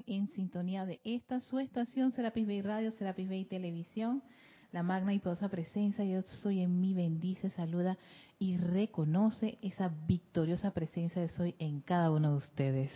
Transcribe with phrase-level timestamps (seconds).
[0.00, 4.22] están en sintonía de esta su estación Serapis Bay Radio, Serapis Bay Televisión,
[4.72, 6.04] la magna y poderosa presencia.
[6.04, 7.98] Yo soy en mí, bendice, saluda
[8.38, 12.92] y reconoce esa victoriosa presencia de soy en cada uno de ustedes.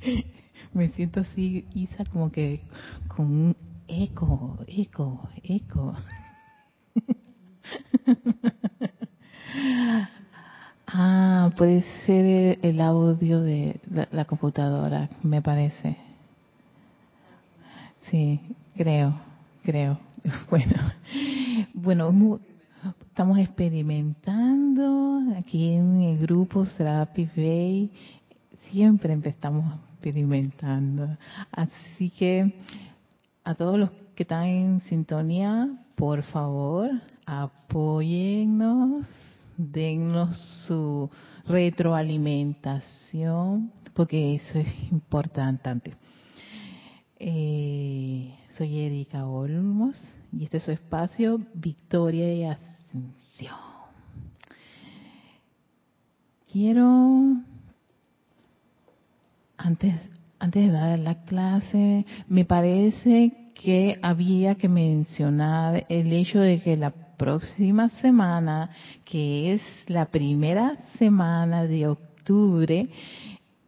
[0.72, 2.62] Me siento así, Isa, como que
[3.08, 3.56] con un
[3.88, 5.94] eco, eco, eco.
[10.92, 13.80] Ah, puede ser el audio de
[14.12, 15.96] la, computadora, me parece.
[18.10, 18.40] Sí,
[18.76, 19.14] creo,
[19.62, 19.98] creo.
[20.50, 20.74] Bueno,
[21.74, 22.40] bueno,
[23.06, 27.90] estamos experimentando aquí en el grupo Serapi Bay.
[28.70, 31.16] Siempre estamos experimentando.
[31.52, 32.54] Así que
[33.44, 36.90] a todos los que están en sintonía, por favor,
[37.26, 39.06] apóyennos
[39.70, 41.10] dennos su
[41.46, 45.94] retroalimentación, porque eso es importante.
[47.18, 53.58] Eh, soy Erika Olmos y este es su espacio Victoria y Ascensión.
[56.50, 57.36] Quiero,
[59.56, 59.94] antes,
[60.38, 66.76] antes de dar la clase, me parece que había que mencionar el hecho de que
[66.76, 68.70] la próxima semana,
[69.04, 72.88] que es la primera semana de octubre,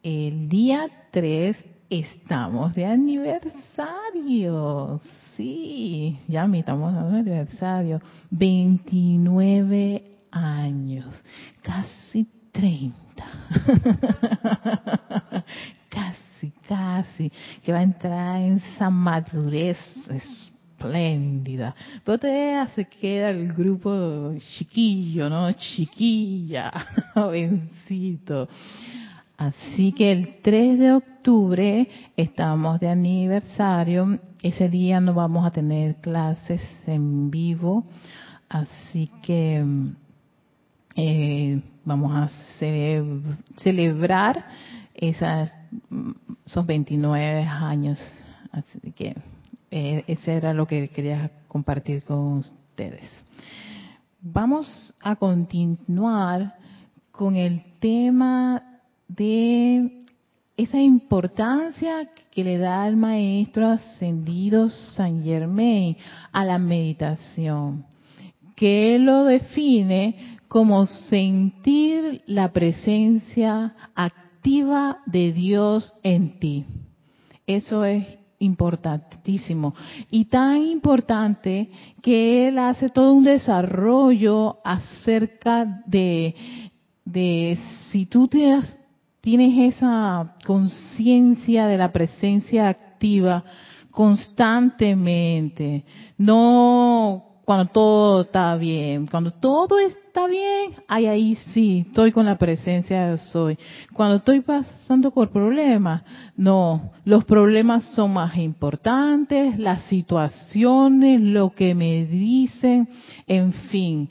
[0.03, 1.55] el día 3
[1.91, 5.03] estamos de aniversario.
[5.36, 8.00] Sí, ya estamos de aniversario.
[8.30, 11.14] 29 años,
[11.61, 12.95] casi 30.
[15.91, 17.30] casi, casi,
[17.62, 19.77] que va a entrar en esa madurez
[20.83, 21.75] espléndida.
[22.05, 25.53] Pero todavía se queda el grupo chiquillo, ¿no?
[25.53, 26.73] Chiquilla,
[27.15, 28.49] jovencito.
[29.37, 34.19] Así que el 3 de octubre estamos de aniversario.
[34.43, 37.85] Ese día no vamos a tener clases en vivo.
[38.48, 39.65] Así que
[40.95, 42.29] eh, vamos a
[43.57, 44.45] celebrar
[44.95, 45.53] esas,
[46.47, 47.98] esos 29 años.
[48.53, 49.17] Así que
[49.73, 53.09] eh, ese era lo que quería compartir con ustedes.
[54.21, 56.55] Vamos a continuar
[57.11, 60.05] con el tema de
[60.59, 65.97] esa importancia que le da el maestro ascendido San Germain
[66.33, 67.87] a la meditación,
[68.55, 76.67] que él lo define como sentir la presencia activa de Dios en ti.
[77.47, 79.75] Eso es importantísimo.
[80.11, 81.70] Y tan importante
[82.03, 86.35] que él hace todo un desarrollo acerca de,
[87.05, 87.58] de
[87.91, 88.77] si tú tienes,
[89.20, 93.45] tienes esa conciencia de la presencia activa
[93.91, 95.85] constantemente,
[96.17, 99.07] no cuando todo está bien.
[99.07, 103.58] Cuando todo está bien, ahí, ahí sí, estoy con la presencia de soy.
[103.92, 106.02] Cuando estoy pasando por problemas,
[106.35, 112.89] no, los problemas son más importantes, las situaciones, lo que me dicen,
[113.27, 114.08] en fin.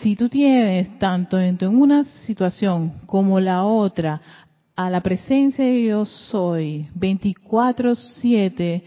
[0.00, 4.20] Si tú tienes tanto en una situación como la otra,
[4.74, 8.82] a la presencia de yo soy 24/7,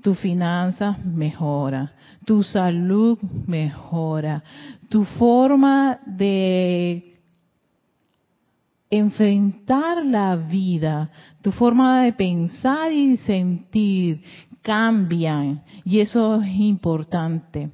[0.00, 1.92] tu finanzas mejora
[2.24, 4.42] tu salud mejora,
[4.88, 7.14] tu forma de
[8.90, 11.10] enfrentar la vida,
[11.42, 14.22] tu forma de pensar y sentir
[14.62, 17.70] cambian y eso es importante.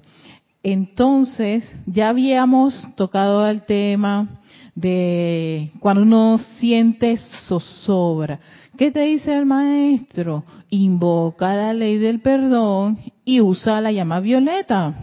[0.62, 4.40] Entonces, ya habíamos tocado el tema
[4.74, 8.40] de cuando uno siente zozobra.
[8.76, 10.44] ¿Qué te dice el maestro?
[10.70, 14.94] Invoca la ley del perdón y usa la llama violeta.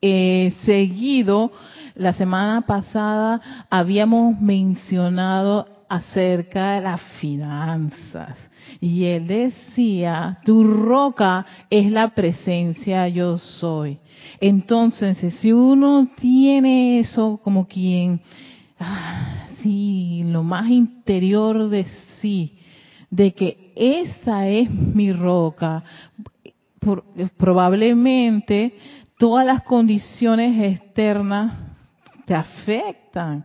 [0.00, 1.52] Eh, seguido,
[1.94, 8.38] la semana pasada habíamos mencionado acerca de las finanzas.
[8.80, 13.98] Y él decía, tu roca es la presencia yo soy.
[14.40, 18.20] Entonces, si uno tiene eso como quien,
[18.82, 21.86] ah, sí, lo más interior de
[22.20, 22.58] sí,
[23.10, 25.82] de que esa es mi roca,
[27.36, 28.74] probablemente
[29.18, 31.54] todas las condiciones externas
[32.24, 33.44] te afectan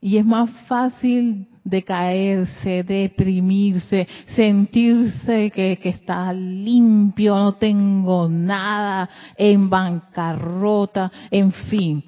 [0.00, 9.68] y es más fácil decaerse, deprimirse, sentirse que, que está limpio, no tengo nada, en
[9.68, 12.04] bancarrota, en fin.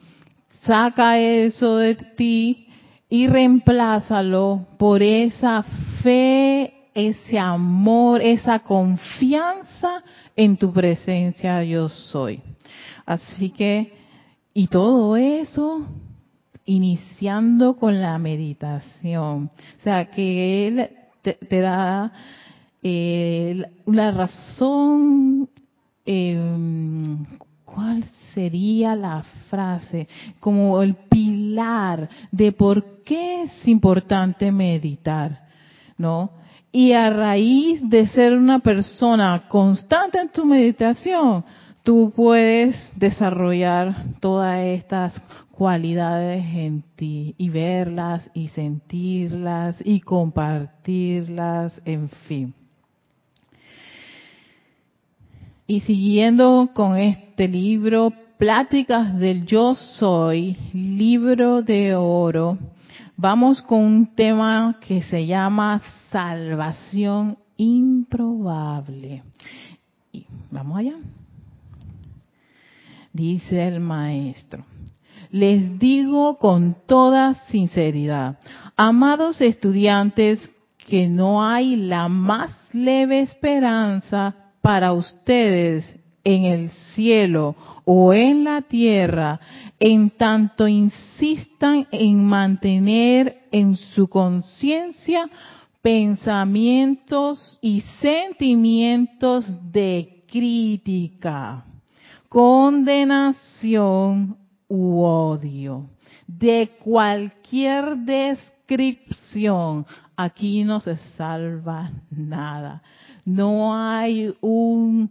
[0.63, 2.69] Saca eso de ti
[3.09, 5.63] y reemplázalo por esa
[6.03, 10.03] fe, ese amor, esa confianza
[10.37, 12.41] en tu presencia yo soy.
[13.07, 13.93] Así que,
[14.53, 15.87] y todo eso
[16.67, 19.51] iniciando con la meditación.
[19.79, 20.91] O sea, que Él
[21.23, 22.13] te, da
[22.83, 25.49] eh, la razón,
[26.05, 27.17] eh,
[27.65, 28.05] ¿cuál
[28.39, 30.07] sería la frase?
[30.39, 35.41] Como el pilar de por qué es importante meditar,
[35.97, 36.31] ¿no?
[36.71, 41.45] Y a raíz de ser una persona constante en tu meditación,
[41.83, 45.21] tú puedes desarrollar todas estas
[45.51, 52.55] cualidades en ti y verlas y sentirlas y compartirlas, en fin.
[55.67, 62.57] Y siguiendo con este libro, Pláticas del Yo Soy, libro de oro,
[63.17, 65.83] vamos con un tema que se llama
[66.13, 69.25] Salvación Improbable.
[70.13, 70.95] Y vamos allá.
[73.13, 74.65] Dice el maestro
[75.31, 78.39] les digo con toda sinceridad,
[78.77, 87.55] amados estudiantes, que no hay la más leve esperanza para ustedes en el cielo
[87.85, 89.41] o en la tierra,
[89.79, 95.31] en tanto insistan en mantener en su conciencia
[95.81, 101.65] pensamientos y sentimientos de crítica,
[102.29, 103.57] condenación
[104.69, 105.89] u odio,
[106.27, 109.87] de cualquier descripción,
[110.17, 112.83] aquí no se salva nada.
[113.29, 115.11] No hay un,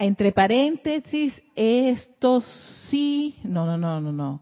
[0.00, 2.40] entre paréntesis, esto
[2.88, 4.40] sí, no, no, no, no, no.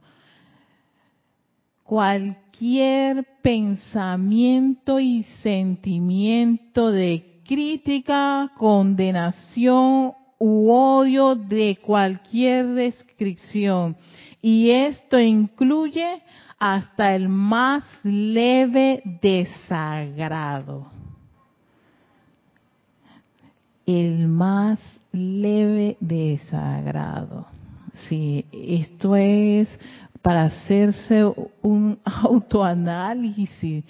[1.85, 13.99] Cualquier pensamiento y sentimiento de crítica, condenación u odio de cualquier descripción
[14.41, 16.23] y esto incluye
[16.59, 21.00] hasta el más leve desagrado.
[23.93, 24.79] El más
[25.11, 27.47] leve desagrado.
[28.09, 29.69] Sí, esto es
[30.23, 31.25] para hacerse
[31.61, 33.83] un autoanálisis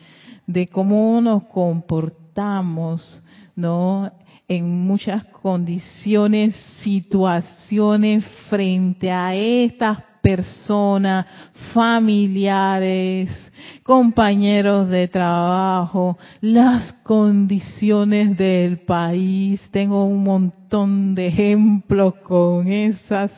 [0.46, 3.22] de cómo nos comportamos,
[3.54, 4.10] ¿no?
[4.48, 11.26] En muchas condiciones, situaciones frente a estas personas,
[11.74, 13.49] familiares,
[13.82, 19.60] compañeros de trabajo, las condiciones del país.
[19.70, 23.30] Tengo un montón de ejemplos con esas,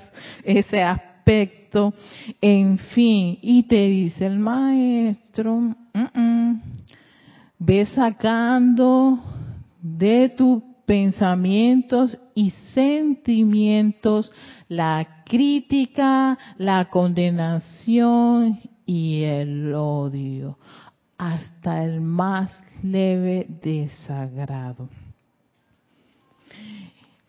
[0.44, 1.94] ese aspecto.
[2.40, 5.74] En fin, y te dice el maestro,
[7.58, 9.18] ve sacando
[9.80, 14.30] de tus pensamientos y sentimientos
[14.68, 20.58] la crítica, la condenación y el odio,
[21.18, 24.88] hasta el más leve desagrado.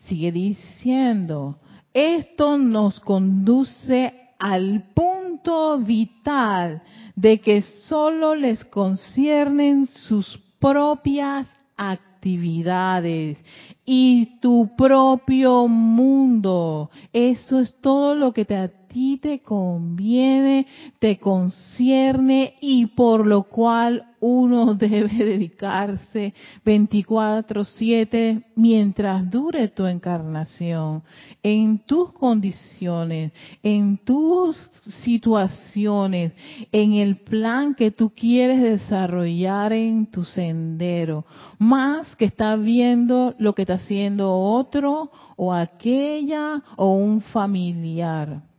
[0.00, 1.58] Sigue diciendo,
[1.92, 6.82] esto nos conduce al punto vital
[7.16, 13.38] de que solo les conciernen sus propias actividades
[13.84, 16.90] y tu propio mundo.
[17.12, 18.56] Eso es todo lo que te
[18.94, 20.68] ti te conviene,
[21.00, 26.32] te concierne y por lo cual uno debe dedicarse
[26.64, 31.02] 24/7 mientras dure tu encarnación,
[31.42, 33.32] en tus condiciones,
[33.64, 34.56] en tus
[35.02, 36.32] situaciones,
[36.70, 41.26] en el plan que tú quieres desarrollar en tu sendero,
[41.58, 48.53] más que estar viendo lo que está haciendo otro o aquella o un familiar.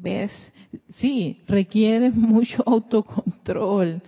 [0.00, 0.30] ¿Ves?
[0.96, 4.02] Sí, requiere mucho autocontrol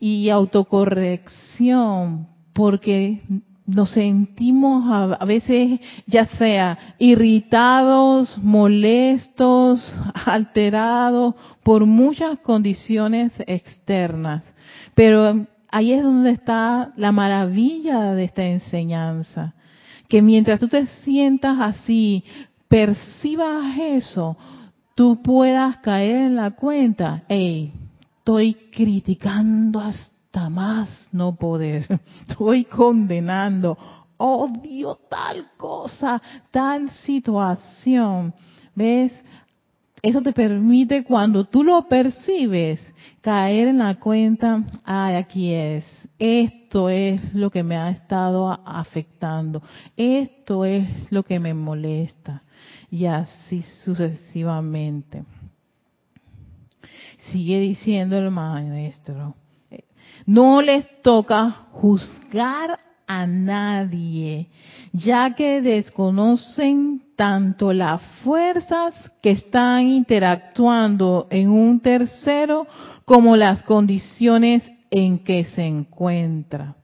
[0.00, 3.22] y autocorrección porque
[3.66, 4.84] nos sentimos
[5.20, 14.42] a, veces ya sea irritados, molestos, alterados por muchas condiciones externas.
[14.94, 19.54] Pero ahí es donde está la maravilla de esta enseñanza.
[20.08, 22.24] Que mientras tú te sientas así,
[22.68, 24.38] percibas eso,
[24.98, 27.72] tú puedas caer en la cuenta, hey,
[28.18, 31.86] estoy criticando hasta más no poder,
[32.28, 33.78] estoy condenando,
[34.16, 38.34] odio tal cosa, tal situación,
[38.74, 39.12] ¿ves?
[40.02, 42.80] eso te permite cuando tú lo percibes
[43.20, 45.84] caer en la cuenta, ay, aquí es,
[46.18, 49.62] esto es lo que me ha estado afectando,
[49.96, 52.42] esto es lo que me molesta
[52.90, 55.24] y así sucesivamente.
[57.30, 59.34] Sigue diciendo el maestro,
[60.26, 64.48] no les toca juzgar a nadie,
[64.92, 72.66] ya que desconocen tanto las fuerzas que están interactuando en un tercero
[73.04, 76.76] como las condiciones en que se encuentra.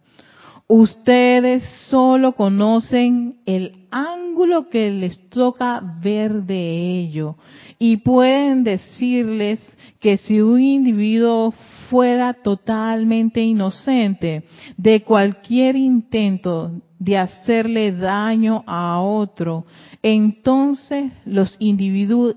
[0.66, 7.36] Ustedes solo conocen el ángulo que les toca ver de ello.
[7.78, 9.60] Y pueden decirles
[10.00, 11.52] que si un individuo
[11.90, 14.44] fuera totalmente inocente
[14.78, 19.66] de cualquier intento de hacerle daño a otro,
[20.02, 22.36] entonces los individuos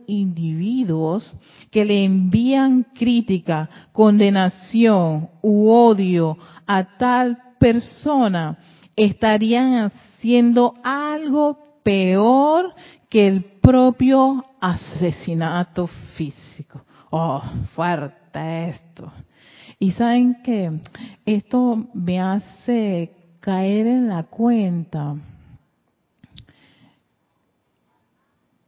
[1.71, 8.57] que le envían crítica, condenación u odio a tal persona
[8.95, 12.73] estarían haciendo algo peor
[13.09, 16.81] que el propio asesinato físico.
[17.09, 17.41] Oh,
[17.75, 19.11] fuerte esto.
[19.79, 20.79] Y saben que
[21.25, 25.15] esto me hace caer en la cuenta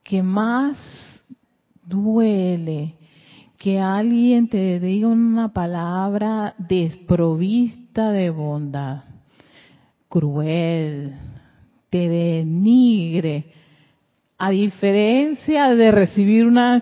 [0.04, 0.78] que más
[1.86, 2.99] duele
[3.60, 9.04] que alguien te diga una palabra desprovista de bondad,
[10.08, 11.14] cruel,
[11.90, 13.54] te denigre,
[14.38, 16.82] a diferencia de recibir una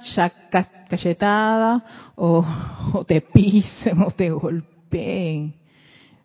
[0.88, 1.84] cachetada
[2.16, 2.46] o,
[3.08, 5.56] te pisen o te golpeen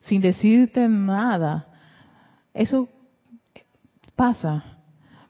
[0.02, 1.66] sin decirte nada.
[2.52, 2.88] Eso
[4.14, 4.64] pasa.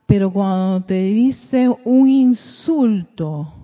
[0.05, 3.62] Pero cuando te dice un insulto,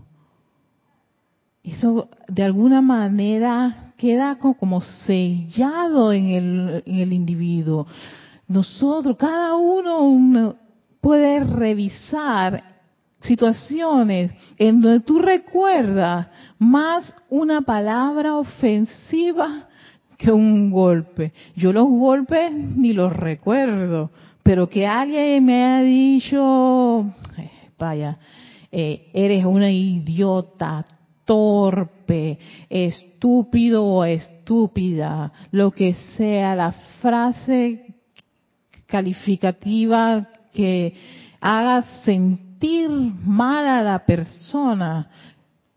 [1.71, 7.87] eso de alguna manera queda como sellado en el, individuo.
[8.47, 10.55] Nosotros, cada uno
[11.01, 12.63] puede revisar
[13.23, 19.69] situaciones en donde tú recuerdas más una palabra ofensiva
[20.17, 21.33] que un golpe.
[21.57, 24.11] Yo los golpes ni los recuerdo,
[24.43, 27.13] pero que alguien me ha dicho,
[27.79, 28.19] vaya,
[28.71, 30.85] eh, eres una idiota,
[31.29, 32.39] torpe,
[32.71, 37.85] estúpido o estúpida, lo que sea, la frase
[38.87, 40.95] calificativa que
[41.39, 45.11] haga sentir mal a la persona,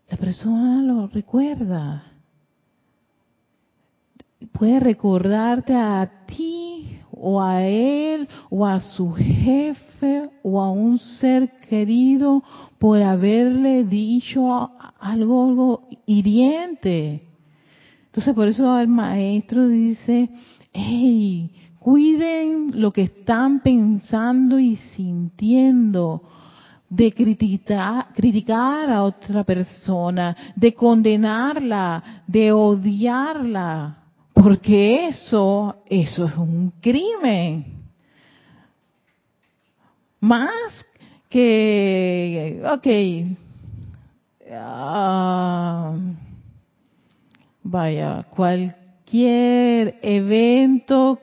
[0.08, 2.11] la persona lo recuerda.
[4.50, 11.48] Puede recordarte a ti o a él o a su jefe o a un ser
[11.68, 12.42] querido
[12.78, 17.22] por haberle dicho algo, hiriente.
[18.06, 20.28] Entonces por eso el maestro dice,
[20.72, 26.22] hey, cuiden lo que están pensando y sintiendo
[26.88, 34.01] de criticar a otra persona, de condenarla, de odiarla,
[34.42, 37.64] porque eso, eso es un crimen.
[40.20, 40.50] Más
[41.28, 42.86] que, ok,
[44.52, 45.94] ah,
[47.62, 51.20] vaya, cualquier evento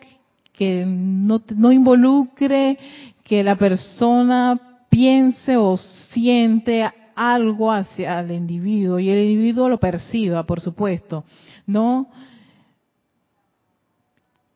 [0.53, 2.77] que no, no involucre
[3.23, 4.59] que la persona
[4.89, 11.25] piense o siente algo hacia el individuo y el individuo lo perciba, por supuesto,
[11.67, 12.07] ¿no?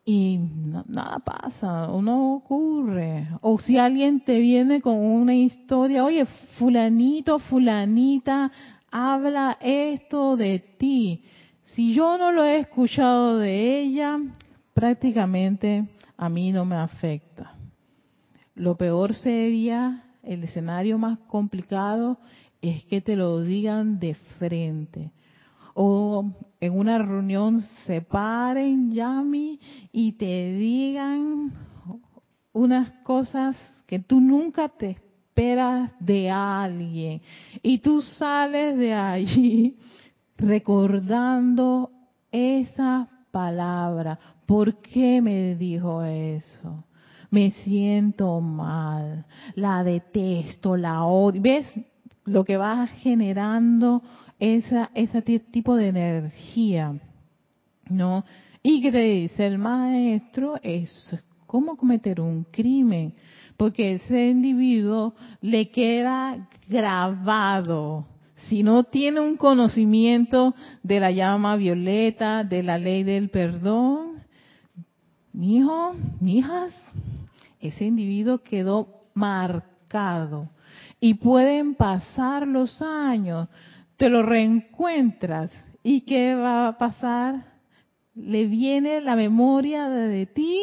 [0.06, 0.38] Y
[0.88, 3.30] nada pasa, no ocurre.
[3.42, 6.26] O si alguien te viene con una historia, oye,
[6.58, 8.52] fulanito, fulanita,
[8.92, 11.24] habla esto de ti.
[11.68, 14.20] Si yo no lo he escuchado de ella,
[14.74, 17.54] prácticamente a mí no me afecta.
[18.56, 22.18] Lo peor sería, el escenario más complicado
[22.62, 25.12] es que te lo digan de frente.
[25.74, 29.60] O en una reunión se paren, Yami,
[29.92, 31.52] y te digan
[32.54, 37.22] unas cosas que tú nunca te esperas de alguien.
[37.62, 39.78] Y tú sales de allí
[40.38, 41.92] recordando
[42.32, 44.20] esa palabra.
[44.46, 46.86] ¿Por qué me dijo eso?
[47.32, 49.26] Me siento mal,
[49.56, 51.42] la detesto, la odio.
[51.42, 51.66] ¿Ves
[52.26, 54.04] lo que va generando
[54.44, 56.94] esa, ese tipo de energía?
[57.90, 58.26] ¿No?
[58.62, 63.14] Y que te dice el maestro, es como cometer un crimen,
[63.58, 72.44] porque ese individuo le queda grabado, si no tiene un conocimiento de la llama violeta,
[72.44, 74.24] de la ley del perdón,
[75.32, 75.96] mi hijo,
[76.26, 76.74] hijas,
[77.60, 80.50] ese individuo quedó marcado.
[81.00, 83.48] Y pueden pasar los años,
[84.04, 85.50] te lo reencuentras.
[85.82, 87.46] ¿Y qué va a pasar?
[88.14, 90.60] Le viene la memoria de ti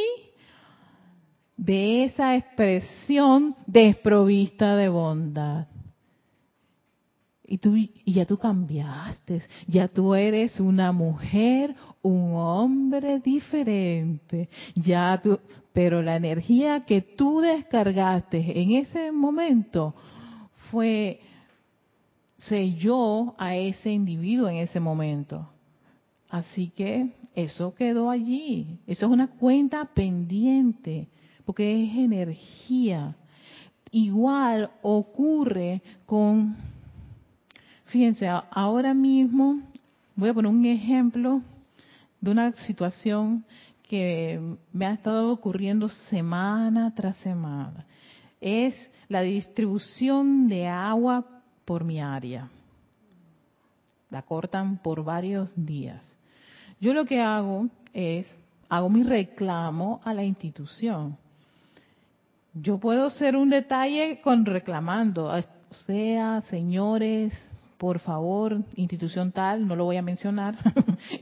[1.56, 5.68] de esa expresión desprovista de bondad.
[7.46, 15.18] Y, tú, y ya tú cambiaste, ya tú eres una mujer, un hombre diferente, ya
[15.22, 15.40] tú,
[15.72, 19.94] pero la energía que tú descargaste en ese momento
[20.70, 21.20] fue,
[22.40, 25.48] selló a ese individuo en ese momento.
[26.28, 31.08] Así que eso quedó allí, eso es una cuenta pendiente
[31.44, 33.16] porque es energía.
[33.90, 36.56] Igual ocurre con,
[37.86, 39.60] fíjense, ahora mismo
[40.14, 41.42] voy a poner un ejemplo
[42.20, 43.44] de una situación
[43.88, 44.40] que
[44.72, 47.84] me ha estado ocurriendo semana tras semana.
[48.40, 48.74] Es
[49.08, 51.39] la distribución de agua
[51.70, 52.50] por mi área.
[54.10, 56.04] La cortan por varios días.
[56.80, 58.26] Yo lo que hago es,
[58.68, 61.16] hago mi reclamo a la institución
[62.54, 67.32] yo puedo ser un detalle con reclamando, o sea, señores,
[67.78, 70.56] por favor, institución tal, no lo voy a mencionar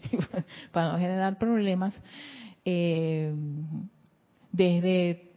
[0.72, 2.00] para no generar problemas,
[2.64, 3.34] eh,
[4.52, 5.27] desde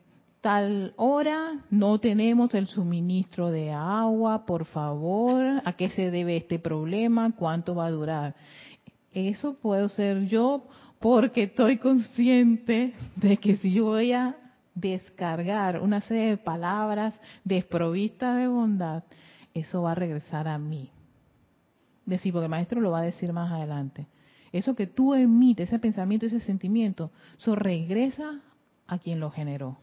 [0.41, 6.57] tal hora no tenemos el suministro de agua, por favor, ¿a qué se debe este
[6.59, 7.31] problema?
[7.35, 8.35] ¿Cuánto va a durar?
[9.13, 10.63] Eso puedo ser yo
[10.99, 14.35] porque estoy consciente de que si yo voy a
[14.73, 19.03] descargar una serie de palabras desprovistas de bondad,
[19.53, 20.89] eso va a regresar a mí.
[22.05, 24.07] Decir, porque el maestro lo va a decir más adelante.
[24.51, 28.41] Eso que tú emites, ese pensamiento, ese sentimiento, eso regresa
[28.87, 29.77] a quien lo generó.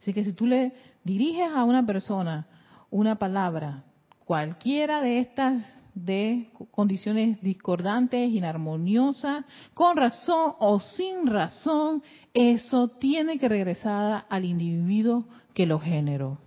[0.00, 0.72] Así que si tú le
[1.04, 2.46] diriges a una persona
[2.90, 3.84] una palabra,
[4.24, 5.62] cualquiera de estas
[5.94, 15.24] de condiciones discordantes, inarmoniosas, con razón o sin razón, eso tiene que regresar al individuo
[15.52, 16.38] que lo generó.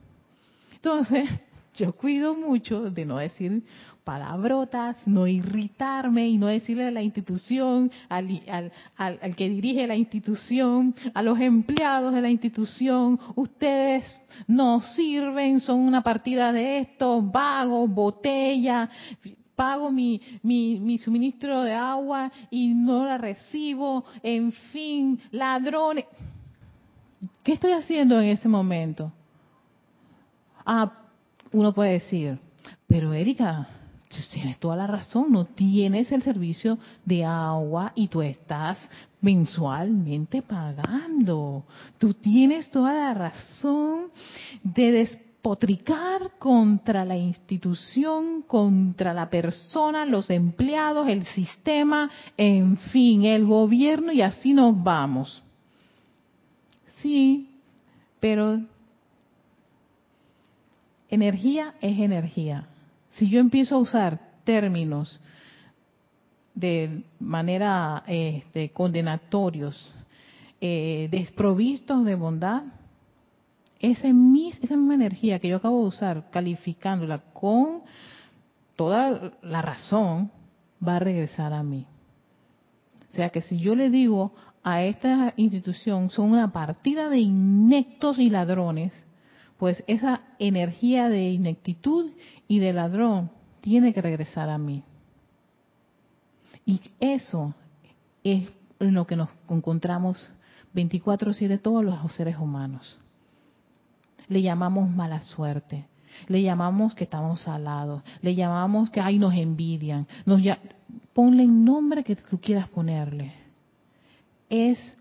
[0.74, 1.30] Entonces,
[1.76, 3.64] yo cuido mucho de no decir
[4.04, 8.42] palabrotas, no irritarme y no decirle a la institución, al,
[8.98, 14.04] al, que dirige la institución, a los empleados de la institución, ustedes
[14.48, 18.90] no sirven, son una partida de estos, vagos, botella,
[19.56, 26.06] pago mi, mi, suministro de agua y no la recibo, en fin, ladrones.
[27.44, 29.12] ¿Qué estoy haciendo en ese momento?
[30.66, 30.92] Ah,
[31.52, 32.40] uno puede decir,
[32.88, 33.68] pero Erika,
[34.30, 38.78] tienes toda la razón, no tienes el servicio de agua y tú estás
[39.22, 41.64] mensualmente pagando.
[41.98, 44.12] Tú tienes toda la razón
[44.64, 45.08] de
[45.42, 54.14] potricar contra la institución, contra la persona, los empleados, el sistema, en fin, el gobierno
[54.14, 55.44] y así nos vamos.
[57.02, 57.50] Sí,
[58.22, 58.62] pero
[61.10, 62.68] energía es energía.
[63.14, 65.20] Si yo empiezo a usar términos
[66.56, 69.94] de manera este, condenatorios,
[70.62, 72.64] eh, desprovistos de bondad,
[73.80, 77.82] esa, misma energía que yo acabo de usar, calificándola con
[78.76, 80.32] toda la razón,
[80.86, 81.86] va a regresar a mí.
[83.12, 88.18] O sea que si yo le digo a esta institución son una partida de inectos
[88.20, 88.94] y ladrones,
[89.64, 92.12] pues esa energía de ineptitud
[92.50, 94.84] y de ladrón tiene que regresar a mí.
[96.66, 97.56] Y eso
[98.26, 98.44] es
[98.82, 100.30] en lo que nos encontramos
[100.74, 103.00] 24/7 todos los seres humanos
[104.28, 105.86] le llamamos mala suerte,
[106.28, 110.08] le llamamos que estamos alados, le llamamos que ay nos envidian,
[111.14, 113.32] ponle el nombre que tú quieras ponerle.
[114.50, 114.98] Es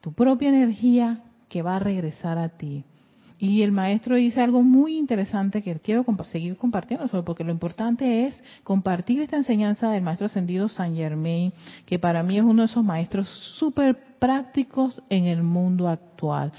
[0.00, 2.82] tu propia energía que va a regresar a ti.
[3.38, 8.42] Y el maestro dice algo muy interesante que quiero seguir compartiendo, porque lo importante es
[8.64, 11.52] compartir esta enseñanza del maestro ascendido San Germain,
[11.84, 16.52] que para mí es uno de esos maestros súper prácticos en el mundo actual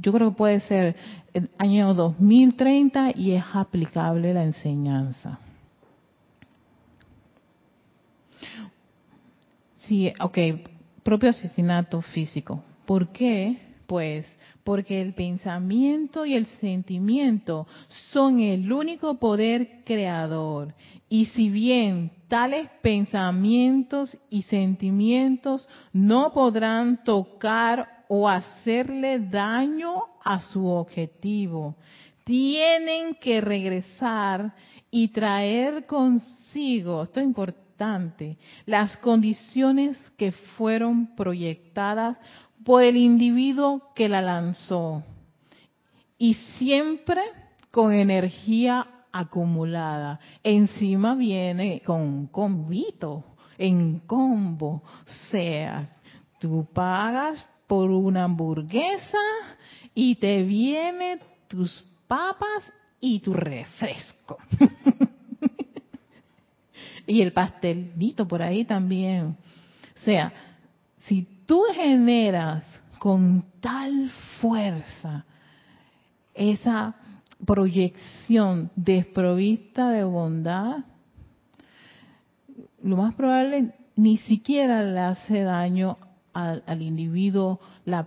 [0.00, 0.96] yo creo que puede ser
[1.34, 5.38] el año 2030 y es aplicable la enseñanza.
[9.78, 10.38] Sí, ok,
[11.02, 12.62] propio asesinato físico.
[12.84, 13.60] ¿Por qué?
[13.86, 14.26] Pues,
[14.64, 17.66] porque el pensamiento y el sentimiento
[18.12, 20.74] son el único poder creador.
[21.08, 30.66] Y si bien tales pensamientos y sentimientos no podrán tocar o hacerle daño a su
[30.66, 31.76] objetivo,
[32.24, 34.52] tienen que regresar
[34.90, 42.16] y traer consigo, esto es importante, las condiciones que fueron proyectadas
[42.66, 45.04] por el individuo que la lanzó.
[46.18, 47.22] Y siempre
[47.70, 50.18] con energía acumulada.
[50.42, 53.24] Encima viene con convito,
[53.56, 54.82] en combo.
[55.30, 55.88] sea,
[56.40, 59.18] tú pagas por una hamburguesa
[59.94, 64.38] y te viene tus papas y tu refresco.
[67.06, 69.36] y el pastelito por ahí también.
[69.96, 70.32] O sea,
[71.04, 72.64] si tú generas
[72.98, 75.24] con tal fuerza
[76.34, 76.96] esa
[77.44, 80.78] proyección desprovista de bondad,
[82.82, 85.96] lo más probable ni siquiera le hace daño
[86.32, 88.06] al, individuo, la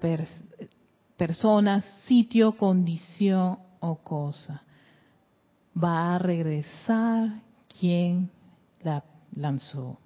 [1.17, 4.61] persona, sitio, condición o cosa.
[5.81, 7.41] Va a regresar
[7.79, 8.29] quien
[8.83, 9.03] la
[9.35, 9.97] lanzó.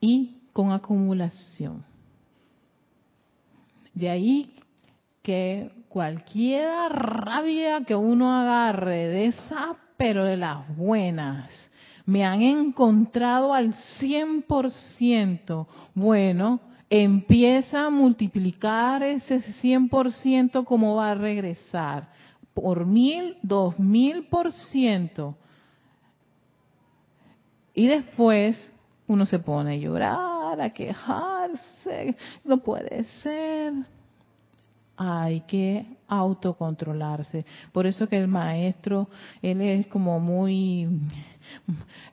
[0.00, 1.84] Y con acumulación.
[3.94, 4.52] De ahí
[5.22, 11.50] que cualquier rabia que uno agarre de esa, pero de las buenas,
[12.04, 22.08] me han encontrado al 100%, bueno, empieza a multiplicar ese 100% como va a regresar,
[22.52, 25.36] por mil, dos mil por ciento.
[27.74, 28.72] Y después
[29.06, 33.53] uno se pone a llorar, a quejarse, no puede ser.
[34.96, 37.44] Hay que autocontrolarse.
[37.72, 39.08] Por eso que el maestro,
[39.42, 40.88] él es como muy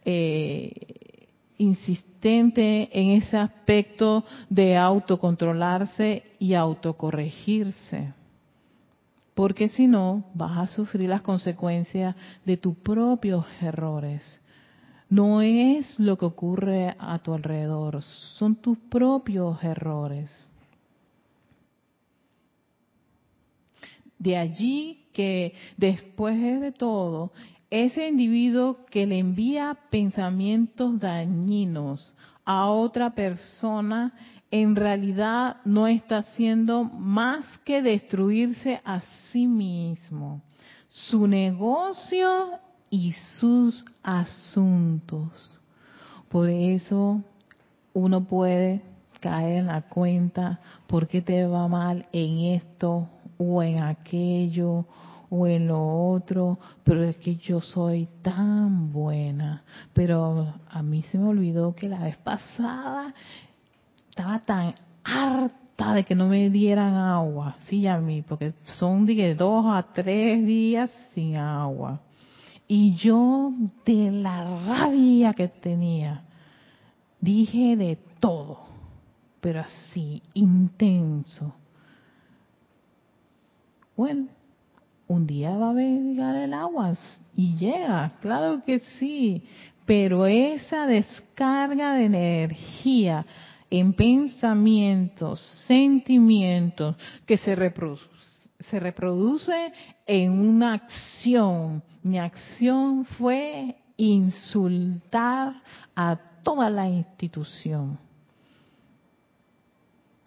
[0.05, 0.71] eh,
[1.57, 8.13] insistente en ese aspecto de autocontrolarse y autocorregirse.
[9.35, 14.41] Porque si no, vas a sufrir las consecuencias de tus propios errores.
[15.09, 20.50] No es lo que ocurre a tu alrededor, son tus propios errores.
[24.21, 27.31] De allí que después de todo,
[27.71, 32.13] ese individuo que le envía pensamientos dañinos
[32.45, 34.13] a otra persona,
[34.51, 40.43] en realidad no está haciendo más que destruirse a sí mismo.
[40.87, 42.59] Su negocio
[42.91, 45.59] y sus asuntos.
[46.29, 47.23] Por eso
[47.91, 48.83] uno puede
[49.19, 53.09] caer en la cuenta por qué te va mal en esto
[53.41, 54.85] o en aquello
[55.29, 59.63] o en lo otro, pero es que yo soy tan buena.
[59.93, 63.13] Pero a mí se me olvidó que la vez pasada
[64.09, 69.65] estaba tan harta de que no me dieran agua, sí, a mí, porque son dos
[69.67, 72.01] a tres días sin agua.
[72.67, 73.51] Y yo
[73.85, 76.23] de la rabia que tenía,
[77.19, 78.59] dije de todo,
[79.39, 81.55] pero así, intenso.
[84.01, 84.29] Bueno,
[85.07, 86.97] un día va a llegar el agua
[87.35, 89.43] y llega, claro que sí,
[89.85, 93.23] pero esa descarga de energía
[93.69, 96.95] en pensamientos, sentimientos
[97.27, 98.09] que se reproducen
[98.71, 99.71] se reproduce
[100.07, 101.83] en una acción.
[102.01, 105.61] Mi acción fue insultar
[105.95, 107.99] a toda la institución.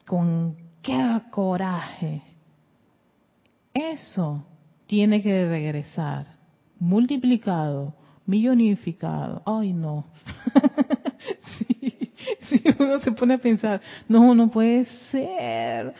[0.06, 2.33] Con qué coraje.
[3.74, 4.46] Eso
[4.86, 6.38] tiene que regresar,
[6.78, 9.42] multiplicado, millonificado.
[9.44, 10.06] Ay, no.
[12.48, 15.92] si uno se pone a pensar, no, no puede ser.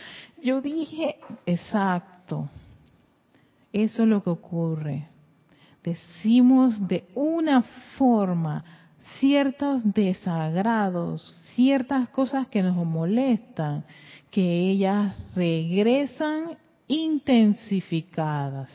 [0.42, 2.48] Yo dije, exacto
[3.74, 5.08] eso es lo que ocurre.
[5.82, 7.62] Decimos de una
[7.98, 8.64] forma
[9.18, 13.84] ciertos desagrados, ciertas cosas que nos molestan,
[14.30, 16.56] que ellas regresan
[16.88, 18.70] intensificadas.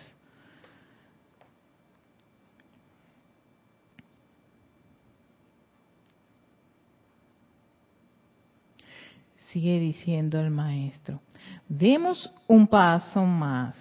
[9.51, 11.21] Sigue diciendo el maestro.
[11.67, 13.75] Demos un paso más.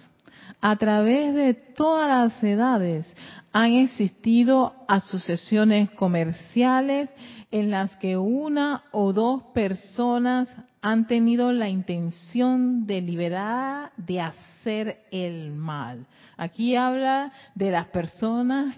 [0.61, 3.15] A través de todas las edades
[3.51, 7.09] han existido asociaciones comerciales
[7.51, 10.49] en las que una o dos personas
[10.81, 16.05] han tenido la intención deliberada de hacer el mal.
[16.37, 18.75] Aquí habla de las personas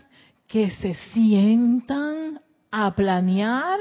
[0.48, 3.80] que se sientan a planear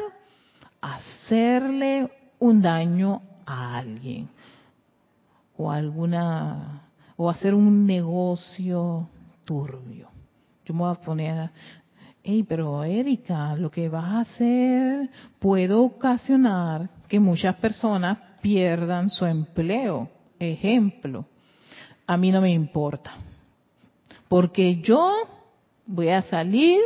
[0.80, 4.28] hacerle un daño a alguien
[5.56, 6.82] o alguna
[7.16, 9.08] o hacer un negocio
[9.44, 10.08] turbio.
[10.64, 11.50] Yo me voy a poner,
[12.22, 19.26] hey, pero Erika, lo que vas a hacer puede ocasionar que muchas personas pierdan su
[19.26, 20.08] empleo.
[20.38, 21.26] Ejemplo,
[22.06, 23.12] a mí no me importa,
[24.28, 25.28] porque yo
[25.86, 26.80] voy a salir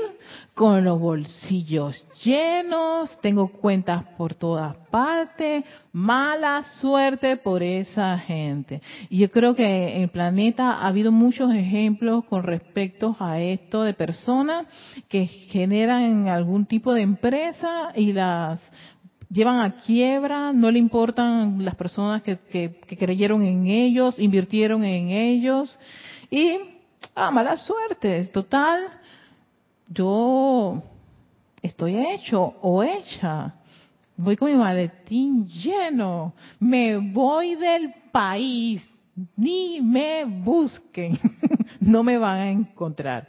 [0.54, 8.80] con los bolsillos llenos, tengo cuentas por todas partes, mala suerte por esa gente.
[9.10, 13.82] Y yo creo que en el planeta ha habido muchos ejemplos con respecto a esto
[13.82, 14.66] de personas
[15.08, 18.60] que generan algún tipo de empresa y las
[19.30, 25.10] llevan a quiebra, no le importan las personas que, que creyeron en ellos, invirtieron en
[25.10, 25.78] ellos
[26.30, 26.58] y
[27.14, 28.24] Ah, mala suerte.
[28.26, 28.86] Total,
[29.88, 30.82] yo
[31.60, 33.54] estoy hecho o hecha.
[34.16, 36.34] Voy con mi maletín lleno.
[36.60, 38.82] Me voy del país.
[39.36, 41.18] Ni me busquen.
[41.80, 43.28] no me van a encontrar.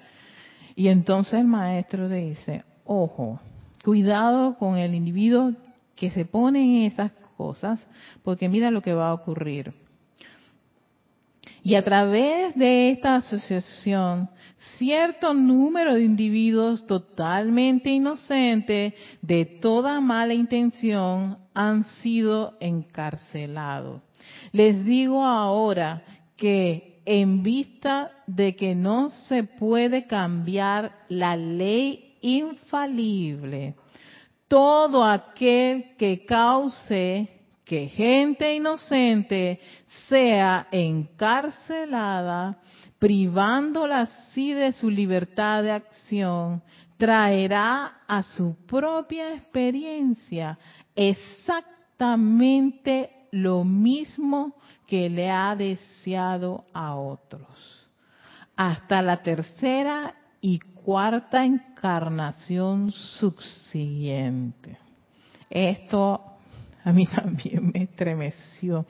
[0.75, 3.39] Y entonces el maestro le dice, ojo,
[3.83, 5.53] cuidado con el individuo
[5.95, 7.85] que se pone en esas cosas,
[8.23, 9.73] porque mira lo que va a ocurrir
[11.65, 14.29] y a través de esta asociación,
[14.77, 24.03] cierto número de individuos totalmente inocentes de toda mala intención han sido encarcelados.
[24.51, 26.03] Les digo ahora
[26.37, 33.73] que en vista de que no se puede cambiar la ley infalible,
[34.47, 37.29] todo aquel que cause
[37.65, 39.59] que gente inocente
[40.07, 42.59] sea encarcelada,
[42.99, 46.61] privándola así de su libertad de acción,
[46.97, 50.59] traerá a su propia experiencia
[50.95, 54.55] exactamente lo mismo
[54.87, 57.89] que le ha deseado a otros.
[58.55, 64.77] Hasta la tercera y cuarta encarnación subsiguiente.
[65.49, 66.21] Esto
[66.83, 68.85] a mí también me estremeció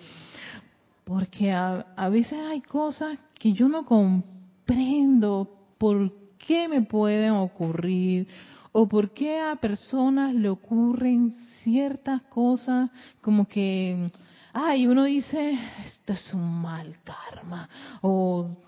[1.05, 8.27] porque a, veces hay cosas que yo no comprendo por qué me pueden ocurrir
[8.73, 11.31] o por qué a personas le ocurren
[11.63, 12.89] ciertas cosas
[13.21, 14.12] como que,
[14.51, 17.69] ay, uno dice, esto es un mal karma,
[18.01, 18.64] o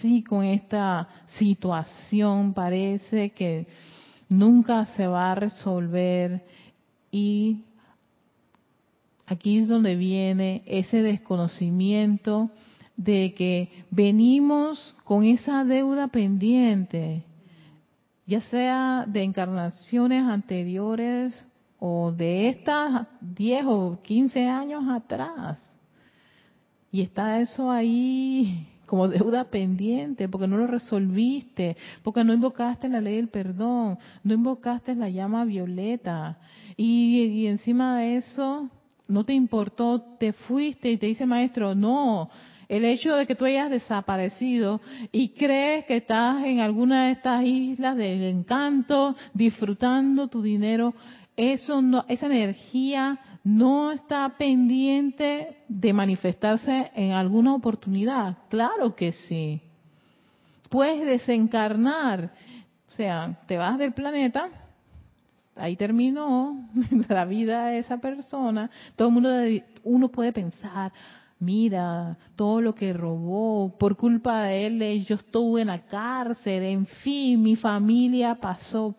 [0.00, 1.08] nací con esta
[1.38, 3.66] situación, parece que
[4.28, 6.42] nunca se va a resolver
[7.10, 7.64] y
[9.26, 12.50] aquí es donde viene ese desconocimiento
[12.96, 17.24] de que venimos con esa deuda pendiente,
[18.26, 21.44] ya sea de encarnaciones anteriores
[21.78, 25.58] o de estas 10 o 15 años atrás.
[26.92, 33.00] Y está eso ahí como deuda pendiente, porque no lo resolviste, porque no invocaste la
[33.00, 36.40] ley del perdón, no invocaste la llama violeta.
[36.76, 38.68] Y, y encima de eso,
[39.06, 42.30] no te importó, te fuiste y te dice maestro, no,
[42.68, 44.80] el hecho de que tú hayas desaparecido
[45.12, 50.94] y crees que estás en alguna de estas islas del encanto, disfrutando tu dinero,
[51.36, 58.36] eso no, esa energía no está pendiente de manifestarse en alguna oportunidad.
[58.48, 59.60] Claro que sí.
[60.68, 62.32] Puedes desencarnar,
[62.88, 64.48] o sea, te vas del planeta,
[65.56, 66.68] ahí terminó
[67.08, 68.70] la vida de esa persona.
[68.96, 69.30] Todo el mundo,
[69.84, 70.92] uno puede pensar,
[71.40, 76.86] mira, todo lo que robó, por culpa de él yo estuve en la cárcel, en
[76.86, 78.94] fin, mi familia pasó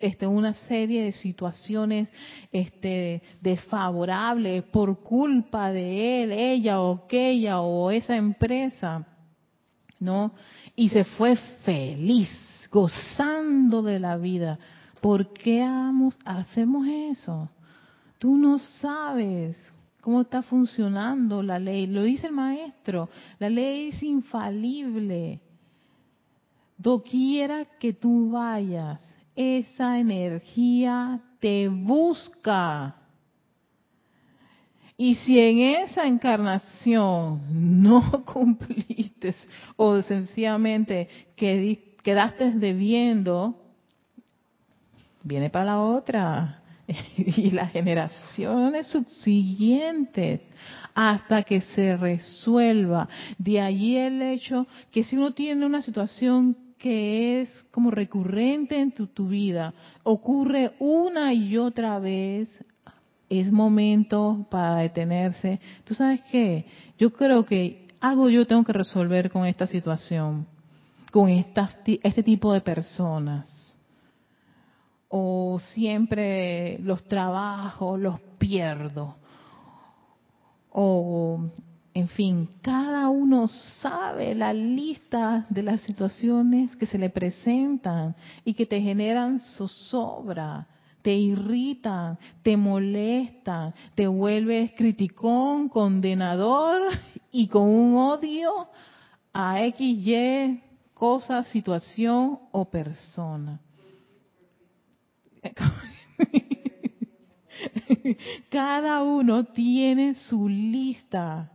[0.00, 2.10] este, una serie de situaciones
[2.50, 9.06] este, desfavorables por culpa de él, ella o aquella o esa empresa,
[10.00, 10.32] ¿no?
[10.74, 12.30] Y se fue feliz,
[12.70, 14.58] gozando de la vida.
[15.02, 15.62] ¿Por qué
[16.24, 17.50] hacemos eso?
[18.18, 19.56] Tú no sabes
[20.02, 21.86] cómo está funcionando la ley.
[21.86, 25.40] Lo dice el maestro, la ley es infalible.
[26.76, 29.00] Doquiera que tú vayas,
[29.34, 32.96] esa energía te busca.
[34.96, 37.40] Y si en esa encarnación
[37.80, 39.34] no cumpliste
[39.76, 43.56] o sencillamente quedaste debiendo,
[45.22, 46.61] viene para la otra.
[47.16, 50.40] y las generaciones subsiguientes
[50.94, 53.08] hasta que se resuelva.
[53.38, 58.90] De allí el hecho que si uno tiene una situación que es como recurrente en
[58.90, 62.48] tu, vida, ocurre una y otra vez,
[63.30, 65.60] es momento para detenerse.
[65.84, 66.66] ¿Tú sabes qué?
[66.98, 70.44] Yo creo que algo yo tengo que resolver con esta situación,
[71.12, 73.71] con estas, este tipo de personas.
[75.14, 79.16] O siempre los trabajos los pierdo.
[80.70, 81.50] O,
[81.92, 88.54] en fin, cada uno sabe la lista de las situaciones que se le presentan y
[88.54, 90.66] que te generan zozobra
[91.02, 96.80] te irritan, te molestan, te vuelves criticón, condenador
[97.32, 98.68] y con un odio
[99.32, 100.62] a X, Y,
[100.94, 103.60] cosa, situación o persona.
[108.50, 111.50] Cada uno tiene su lista,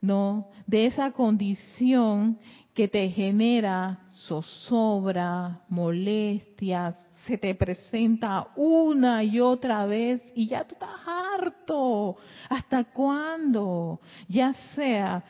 [0.00, 0.48] ¿no?
[0.66, 2.38] De esa condición
[2.74, 6.94] que te genera zozobra, molestias,
[7.26, 12.16] se te presenta una y otra vez y ya tú estás harto.
[12.48, 14.00] ¿Hasta cuándo?
[14.28, 15.24] Ya sea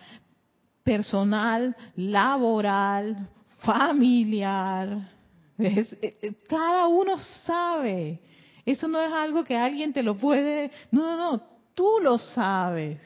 [0.83, 5.16] personal, laboral, familiar.
[5.59, 5.87] Eh,
[6.23, 8.21] eh, cada uno sabe.
[8.65, 10.71] Eso no es algo que alguien te lo puede...
[10.91, 11.43] No, no, no.
[11.75, 13.01] Tú lo sabes.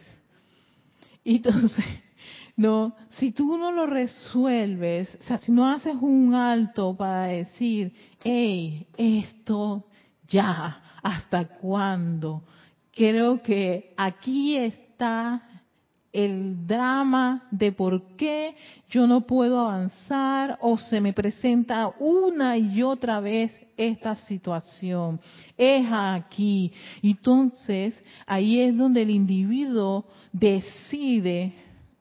[1.25, 1.85] Y entonces
[2.57, 7.93] no, si tú no lo resuelves, o sea, si no haces un alto para decir,
[8.23, 9.87] hey, esto
[10.29, 12.43] ya, ¿hasta cuándo?
[12.93, 15.50] Creo que aquí está
[16.12, 18.55] el drama de por qué
[18.88, 25.20] yo no puedo avanzar o se me presenta una y otra vez esta situación.
[25.57, 26.73] Es aquí.
[27.03, 31.55] Entonces, ahí es donde el individuo decide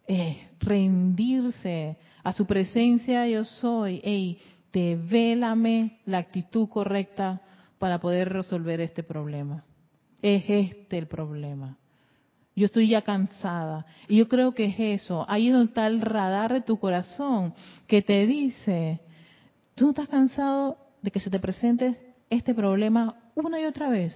[0.08, 4.40] eh, rendirse a su presencia yo soy, hey,
[4.74, 7.42] devélame la actitud correcta
[7.78, 9.64] para poder resolver este problema.
[10.22, 11.78] Es este el problema.
[12.60, 13.86] Yo estoy ya cansada.
[14.10, 15.26] Y yo creo que es eso.
[15.30, 17.54] Ahí donde está el radar de tu corazón
[17.88, 19.00] que te dice,
[19.76, 24.14] tú no estás cansado de que se te presente este problema una y otra vez.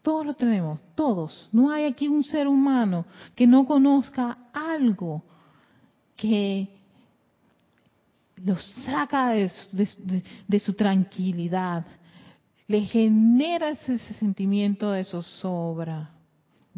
[0.00, 1.50] Todos lo tenemos, todos.
[1.52, 5.22] No hay aquí un ser humano que no conozca algo
[6.16, 6.68] que
[8.36, 11.84] lo saca de, su tranquilidad,
[12.66, 16.10] le genera ese, sentimiento de zozobra,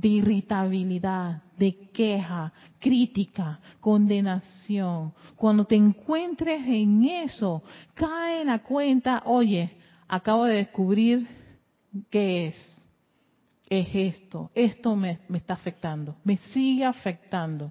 [0.00, 5.12] de irritabilidad, de queja, crítica, condenación.
[5.36, 9.70] Cuando te encuentres en eso, cae en la cuenta, oye,
[10.08, 11.28] acabo de descubrir
[12.08, 12.76] qué es.
[13.68, 17.70] Es esto, esto me está afectando, me sigue afectando.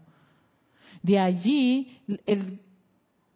[1.01, 2.61] De allí, el,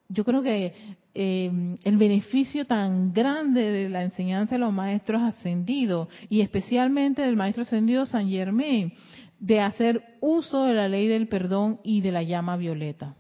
[0.08, 6.08] yo creo que em, el beneficio tan grande de la enseñanza de los maestros ascendidos,
[6.30, 8.94] y especialmente del maestro ascendido San Germain,
[9.40, 13.16] de hacer uso de la ley del perdón y de la llama violeta.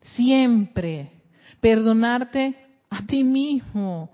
[0.00, 1.10] Siempre
[1.60, 2.56] perdonarte
[2.90, 4.10] a ti mismo,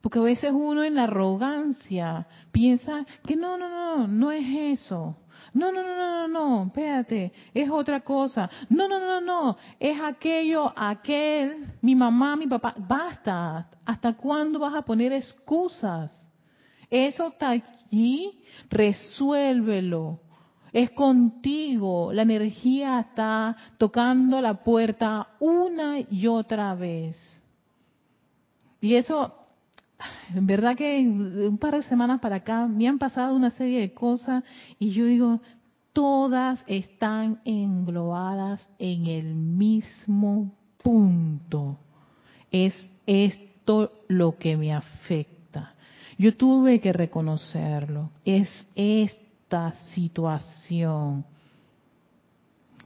[0.00, 5.16] porque a veces uno en la arrogancia piensa que no, no, no, no es eso.
[5.58, 8.48] No, no, no, no, no, no, espérate, es otra cosa.
[8.68, 12.74] No, no, no, no, es aquello, aquel, mi mamá, mi papá.
[12.76, 16.12] Basta, ¿hasta cuándo vas a poner excusas?
[16.88, 18.40] Eso está allí,
[18.70, 20.20] resuélvelo.
[20.72, 27.16] Es contigo, la energía está tocando la puerta una y otra vez.
[28.80, 29.34] Y eso,
[30.34, 33.92] en verdad que un par de semanas para acá me han pasado una serie de
[33.92, 34.44] cosas
[34.78, 35.40] y yo digo,
[35.92, 41.78] todas están englobadas en el mismo punto.
[42.50, 42.74] Es
[43.06, 45.74] esto lo que me afecta.
[46.18, 48.10] Yo tuve que reconocerlo.
[48.24, 51.24] Es esta situación.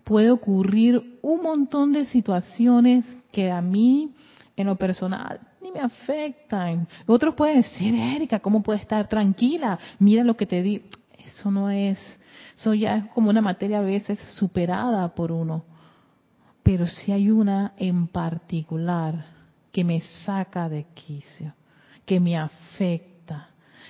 [0.04, 4.12] Puede ocurrir un montón de situaciones que a mí,
[4.56, 6.88] en lo personal, ni me afectan.
[7.06, 9.78] Otros pueden decir, Erika, ¿cómo puedes estar tranquila?
[9.98, 10.82] Mira lo que te di.
[11.24, 11.98] Eso no es,
[12.58, 15.64] eso ya es como una materia a veces superada por uno.
[16.62, 19.24] Pero si hay una en particular
[19.70, 21.54] que me saca de quicio,
[22.04, 23.48] que me afecta,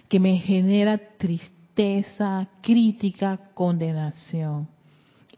[0.09, 4.69] que me genera tristeza, crítica, condenación.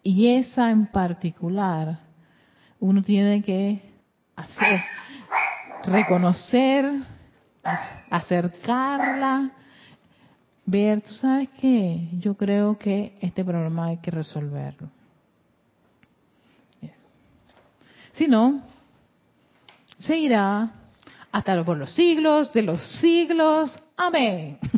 [0.03, 2.01] Y esa en particular,
[2.79, 3.81] uno tiene que
[4.37, 4.81] hacer
[5.87, 6.85] reconocer,
[8.11, 9.51] acercarla,
[10.67, 12.09] ver, ¿tú sabes qué?
[12.19, 14.89] Yo creo que este problema hay que resolverlo.
[18.15, 18.63] Si no,
[19.99, 20.71] se irá
[21.33, 23.77] hasta por los siglos de los siglos.
[23.97, 24.59] Amén.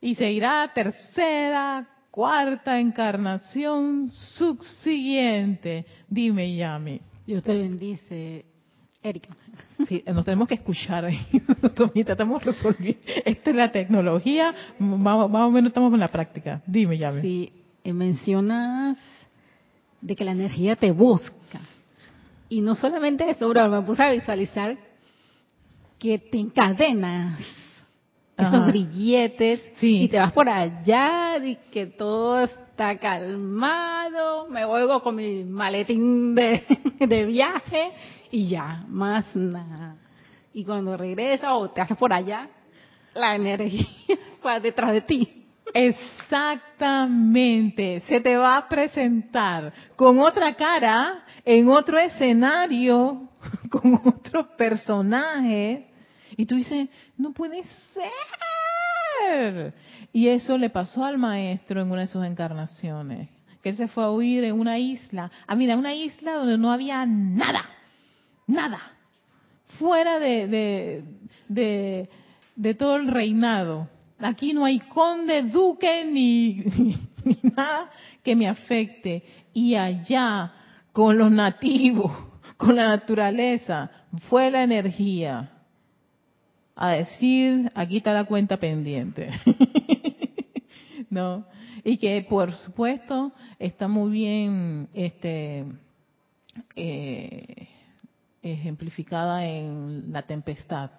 [0.00, 5.86] y se irá tercera, cuarta encarnación subsiguiente.
[6.08, 7.00] Dime, Yami.
[7.26, 8.44] Dios te bendice,
[9.02, 9.28] Erika.
[9.86, 11.26] Sí, nos tenemos que escuchar ahí.
[11.94, 13.00] estamos resolviendo.
[13.24, 16.62] Esta es la tecnología, más, o menos estamos en la práctica.
[16.66, 17.20] Dime, Yami.
[17.20, 17.52] Sí,
[17.84, 18.98] eh, mencionas
[20.00, 21.60] de que la energía te busca.
[22.48, 24.76] Y no solamente eso, bro, me puse a visualizar
[25.98, 27.38] que te encadenas
[28.38, 35.16] esos grilletes y te vas por allá y que todo está calmado, me voy con
[35.16, 36.64] mi maletín de,
[37.00, 37.90] de viaje
[38.30, 39.96] y ya, más nada.
[40.54, 42.48] Y cuando regresas o te haces por allá,
[43.14, 43.86] la energía
[44.46, 45.46] va detrás de ti.
[45.74, 53.28] Exactamente, se te va a presentar con otra cara, en otro escenario,
[53.70, 55.88] con otro personaje,
[56.38, 59.74] y tú dices, no puede ser.
[60.12, 63.28] Y eso le pasó al maestro en una de sus encarnaciones,
[63.60, 66.70] que él se fue a huir en una isla, ah, mira, una isla donde no
[66.70, 67.64] había nada,
[68.46, 68.80] nada,
[69.80, 71.02] fuera de,
[71.48, 73.88] de, todo el reinado
[74.20, 76.64] Aquí no hay conde, duque, ni,
[77.42, 77.90] nada
[78.22, 79.24] que me afecte.
[79.52, 80.52] Y allá,
[80.92, 82.12] con los nativos,
[82.56, 83.90] con la naturaleza,
[84.28, 85.52] fue la energía
[86.80, 89.30] a decir, aquí está la cuenta pendiente.
[91.10, 91.44] ¿No?
[91.84, 95.64] Y que, por supuesto, está muy bien este,
[96.76, 97.68] eh,
[98.42, 100.90] ejemplificada en la tempestad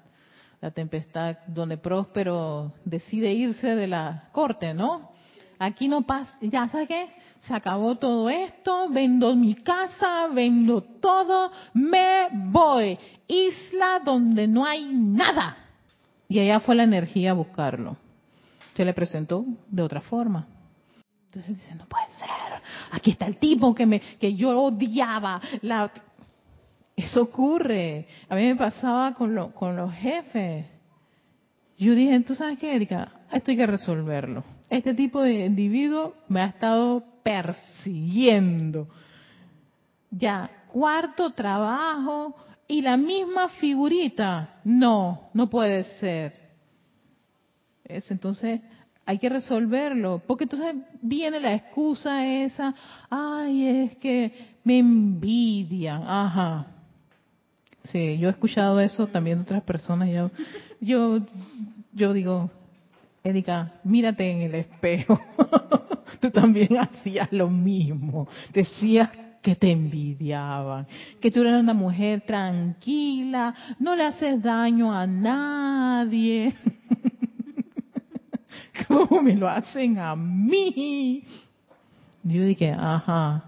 [0.62, 5.12] la tempestad donde Próspero decide irse de la corte, ¿no?
[5.58, 7.10] Aquí no pasa, ya sabes qué,
[7.40, 12.98] se acabó todo esto, vendo mi casa, vendo todo, me voy.
[13.28, 15.69] Isla donde no hay nada.
[16.30, 17.98] Y allá fue la energía a buscarlo.
[18.74, 20.48] Se le presentó de otra forma.
[21.26, 22.62] Entonces dice, no puede ser.
[22.92, 25.42] Aquí está el tipo que me, que yo odiaba.
[25.62, 25.92] La,
[26.96, 28.08] eso ocurre.
[28.30, 30.68] A mí me pasaba con, con los jefes.
[31.78, 33.12] Yo dije, ¿tú sabes qué, Erika?
[33.32, 34.44] Esto hay que resolverlo.
[34.70, 38.88] Este tipo de individuo me ha estado persiguiendo.
[40.12, 42.36] Ya, cuarto trabajo
[42.70, 44.62] y la misma figurita.
[44.64, 46.34] No, no puede ser.
[47.84, 48.62] Es, entonces,
[49.06, 52.74] hay que resolverlo, porque entonces viene la excusa esa,
[53.10, 54.32] ay, es que
[54.64, 56.68] me envidian, ajá,
[57.86, 60.10] Sí, yo he escuchado eso también de otras personas.
[60.10, 60.30] Yo,
[60.80, 61.20] yo,
[61.94, 62.52] yo digo,
[63.24, 65.20] Erika, mírate en el espejo.
[66.20, 68.28] Tú también hacías lo mismo.
[68.54, 69.10] Decías
[69.42, 70.88] que te envidiaban,
[71.22, 76.54] que tú eras una mujer tranquila, no le haces daño a nadie.
[78.88, 81.24] ¿Cómo me lo hacen a mí?
[82.24, 83.44] Yo dije, ajá,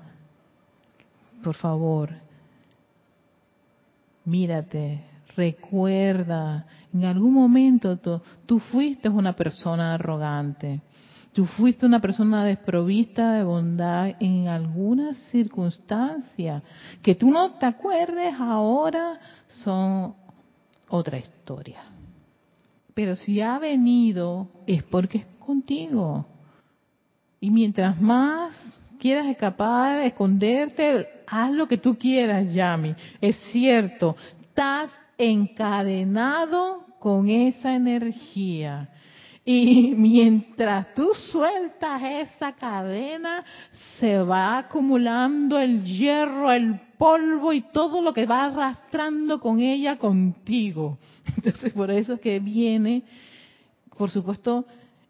[1.43, 2.09] por favor,
[4.25, 5.03] mírate,
[5.35, 7.97] recuerda, en algún momento
[8.45, 10.81] tú, fuiste una persona arrogante,
[11.33, 16.61] tú fuiste una persona desprovista de bondad en alguna circunstancia,
[17.01, 20.15] que tú no te acuerdes ahora son
[20.89, 21.83] otra historia.
[22.93, 26.25] Pero si ha venido es porque es contigo.
[27.39, 28.53] Y mientras más
[28.99, 32.93] quieras escapar, esconderte, haz lo que tú quieras, Yami.
[33.19, 38.89] Es cierto, estás encadenado con esa energía.
[39.43, 43.43] Y mientras tú sueltas esa cadena,
[43.99, 49.97] se va acumulando el hierro, el polvo y todo lo que va arrastrando con ella
[49.97, 50.99] contigo.
[51.35, 53.01] Entonces, por eso es que viene,
[53.97, 54.65] por supuesto,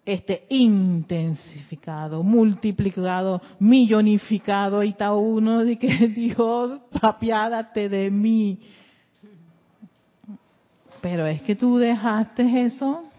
[0.05, 8.59] este intensificado, multiplicado, millonificado, y está uno de que Dios, apiádate de mí.
[11.01, 13.10] Pero es que tú dejaste eso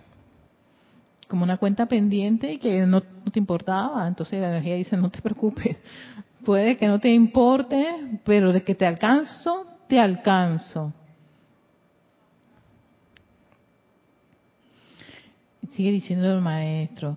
[1.32, 4.06] como una cuenta pendiente y que no, te importaba.
[4.06, 5.80] Entonces la energía dice, no te preocupes.
[6.44, 7.86] Puede que no te importe,
[8.22, 10.92] pero de que te alcanzo, te alcanzo.
[15.70, 17.16] sigue diciendo el maestro,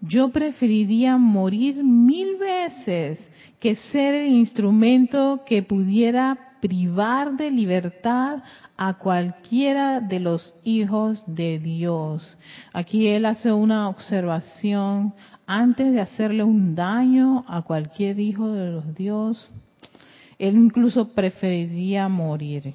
[0.00, 3.18] yo preferiría morir mil veces
[3.58, 8.42] que ser el instrumento que pudiera privar de libertad
[8.76, 12.36] a cualquiera de los hijos de Dios.
[12.72, 15.14] Aquí él hace una observación
[15.46, 19.48] antes de hacerle un daño a cualquier hijo de los Dios.
[20.40, 22.74] Él incluso preferiría morir.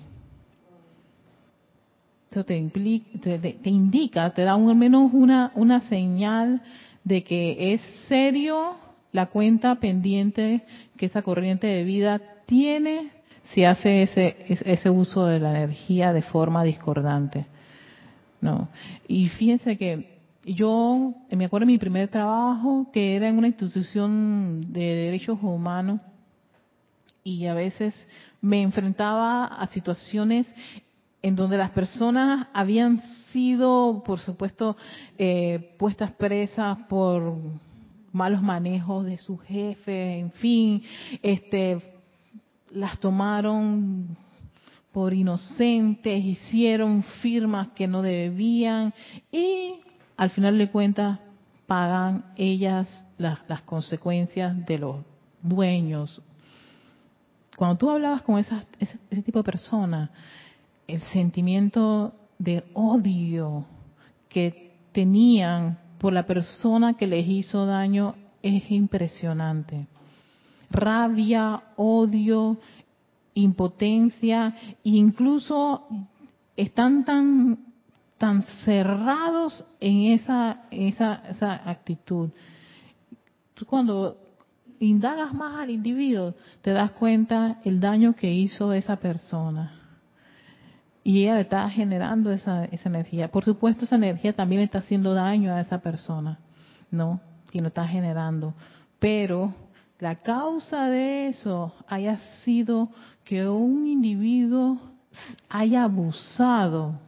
[2.31, 6.61] Eso te, implica, te, indica, te da al menos una, una señal
[7.03, 8.75] de que es serio
[9.11, 10.61] la cuenta pendiente
[10.95, 13.20] que esa corriente de vida tiene
[13.53, 17.45] si hace ese, ese uso de la energía de forma discordante.
[18.39, 18.69] No.
[19.07, 24.73] Y fíjense que yo me acuerdo de mi primer trabajo que era en una institución
[24.73, 26.01] de derechos humanos
[27.23, 28.07] y a veces
[28.41, 30.51] me enfrentaba a situaciones
[31.21, 32.99] en donde las personas habían
[33.31, 34.75] sido, por supuesto,
[35.19, 37.35] eh, puestas presas por
[38.11, 40.83] malos manejos de su jefe, en fin,
[41.21, 42.00] este,
[42.73, 44.17] las tomaron
[44.91, 48.93] por inocentes, hicieron firmas que no debían
[49.31, 49.75] y
[50.17, 51.19] al final de cuentas
[51.65, 54.97] pagan ellas las, las consecuencias de los
[55.41, 56.21] dueños.
[57.55, 60.09] Cuando tú hablabas con ese, ese tipo de personas,
[60.87, 63.65] el sentimiento de odio
[64.27, 69.87] que tenían por la persona que les hizo daño es impresionante.
[70.71, 72.57] Rabia, odio,
[73.33, 75.87] impotencia, incluso
[76.55, 77.71] están tan
[78.17, 82.29] tan cerrados en esa, esa, esa actitud.
[83.55, 84.15] Tú cuando
[84.79, 89.81] indagas más al individuo, te das cuenta el daño que hizo esa persona
[91.03, 93.31] y ella está generando esa, esa energía.
[93.31, 96.37] Por supuesto, esa energía también está haciendo daño a esa persona,
[96.91, 97.19] ¿no?
[97.51, 98.53] Y lo está generando.
[98.99, 99.55] Pero
[100.01, 102.89] la causa de eso haya sido
[103.23, 104.79] que un individuo
[105.47, 106.99] haya abusado,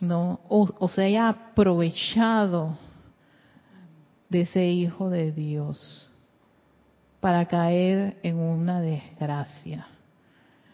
[0.00, 0.40] ¿no?
[0.48, 2.78] O, se haya aprovechado
[4.30, 6.10] de ese hijo de Dios
[7.20, 9.86] para caer en una desgracia.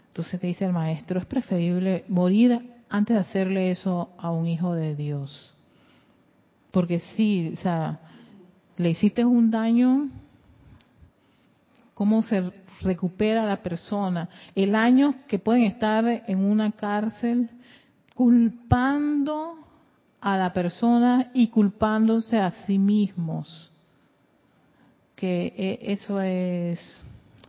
[0.09, 4.75] Entonces te dice el maestro, es preferible morir antes de hacerle eso a un hijo
[4.75, 5.53] de Dios.
[6.71, 7.99] Porque si, o sea,
[8.77, 10.09] le hiciste un daño,
[12.01, 14.27] ¿cómo se recupera la persona?
[14.55, 17.51] El año que pueden estar en una cárcel
[18.15, 19.59] culpando
[20.19, 23.71] a la persona y culpándose a sí mismos.
[25.15, 26.81] Que e, eso es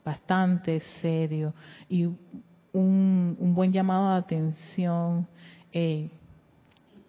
[0.03, 1.53] bastante serio.
[1.87, 2.09] Y
[2.73, 5.27] un, buen llamado de atención,
[5.71, 6.09] eh,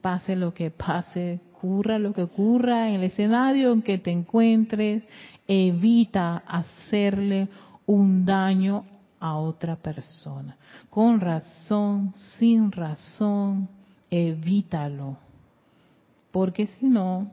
[0.00, 5.02] pase lo que pase, ocurra lo que ocurra en el escenario en que te encuentres,
[5.46, 7.48] evita hacerle
[7.86, 8.84] un daño
[9.20, 10.56] a otra persona.
[10.90, 13.68] Con razón, sin razón,
[14.10, 15.16] evítalo.
[16.30, 17.30] Porque si no,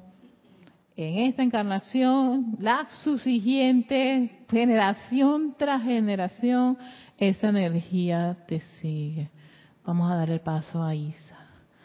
[0.96, 6.78] en esta encarnación, la subsiguiente, generación tras generación,
[7.18, 9.30] esa energía te sigue.
[9.86, 11.38] Vamos a dar el paso a Isa,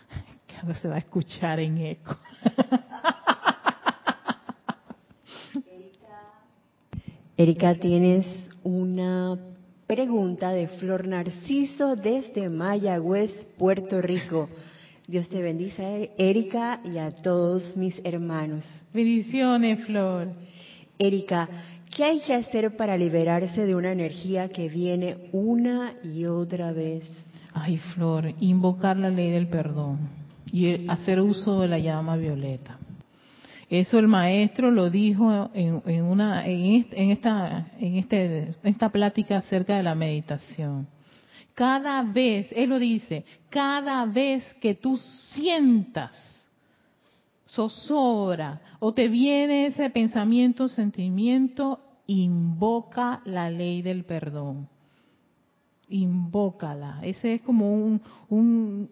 [0.47, 2.17] que ahora se va a escuchar en eco.
[7.37, 8.27] Erika, tienes
[8.63, 9.37] una
[9.87, 14.49] pregunta de Flor Narciso desde Mayagüez, Puerto Rico.
[15.07, 18.65] Dios te bendice, Erika, y a todos mis hermanos.
[18.93, 20.29] Bendiciones, Flor.
[20.99, 21.49] Erika,
[21.95, 27.05] ¿Qué hay que hacer para liberarse de una energía que viene una y otra vez?
[27.53, 29.99] Ay, Flor, invocar la ley del perdón
[30.51, 32.79] y hacer uso de la llama violeta.
[33.69, 39.83] Eso el maestro lo dijo en, una en, esta en este, esta plática acerca de
[39.83, 40.87] la meditación.
[41.55, 44.97] Cada vez, él lo dice, cada vez que tú
[45.33, 46.35] sientas
[47.47, 54.69] zozobra o te viene ese pensamiento, sentimiento, invoca la ley del perdón.
[55.89, 57.01] Invócala.
[57.03, 58.91] Ese es como un, un,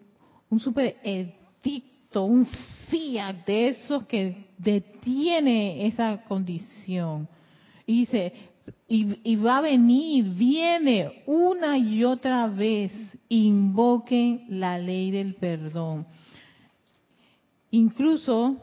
[0.49, 2.45] un super edicto, un
[2.89, 7.27] fiat de esos que detiene esa condición.
[7.85, 8.33] Y dice,
[8.87, 12.93] y, va a venir, viene una y otra vez,
[13.27, 16.05] invoquen la ley del perdón.
[17.71, 18.57] Incluso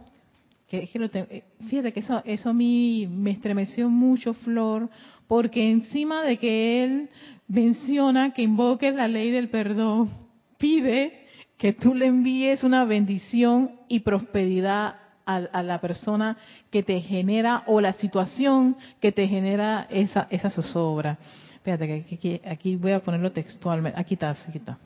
[0.69, 4.89] que, eh, fíjate que eso, eso a mí me estremeció mucho, Flor,
[5.27, 7.11] porque encima de que él
[7.49, 10.11] menciona que invoques la ley del perdón,
[10.59, 11.20] pide
[11.61, 14.95] que tú le envíes una bendición y prosperidad
[15.27, 16.39] a, la persona
[16.71, 21.19] que te genera o la situación que te genera esa, esa zozobra.
[21.57, 24.01] Espérate, que aquí, voy a ponerlo textualmente.
[24.01, 24.79] Aquí está, aquí está.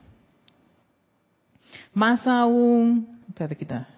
[1.95, 3.94] Más aún, espérate, aquí.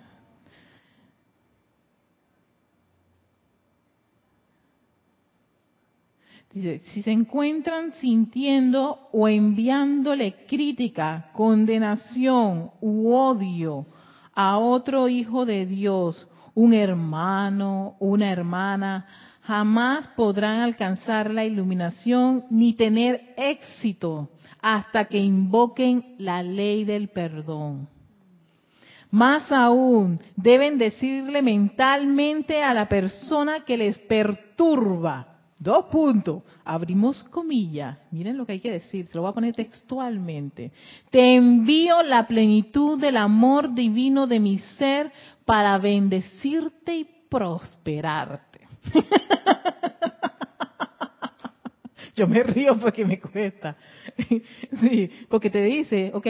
[6.57, 13.85] Si se encuentran sintiendo o enviándole crítica, condenación u odio
[14.33, 19.07] a otro hijo de Dios, un hermano, una hermana,
[19.43, 24.31] jamás podrán alcanzar la iluminación ni tener éxito
[24.63, 27.87] hasta que invoquen la ley del perdón.
[29.11, 36.43] Más aún, deben decirle mentalmente a la persona que les perturba, Dos puntos.
[36.65, 37.97] Abrimos comillas.
[38.11, 39.07] Miren lo que hay que decir.
[39.09, 40.71] Se lo voy a poner textualmente.
[41.11, 45.11] Te envío la plenitud del amor divino de mi ser
[45.45, 48.61] para bendecirte y prosperarte.
[52.17, 53.77] Yo me río porque me cuesta.
[54.81, 56.27] Sí, porque te dice, ok,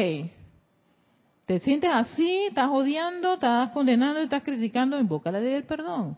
[1.46, 6.16] te sientes así, estás odiando, estás condenando, estás criticando, invoca la ley del perdón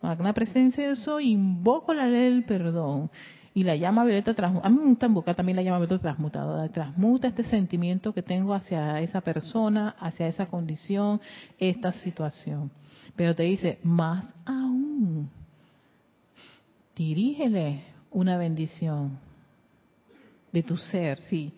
[0.00, 3.10] Magna presencia de soy, invoco la ley del perdón.
[3.54, 4.66] Y la llama violeta transmuta.
[4.66, 6.68] A mí me gusta invocar también la llama violeta transmutadora.
[6.68, 11.20] Transmuta este sentimiento que tengo hacia esa persona, hacia esa condición,
[11.58, 12.70] esta situación.
[13.16, 15.28] Pero te dice, más aún,
[16.94, 17.82] dirígele
[18.12, 19.18] una bendición
[20.52, 21.52] de tu ser, sí.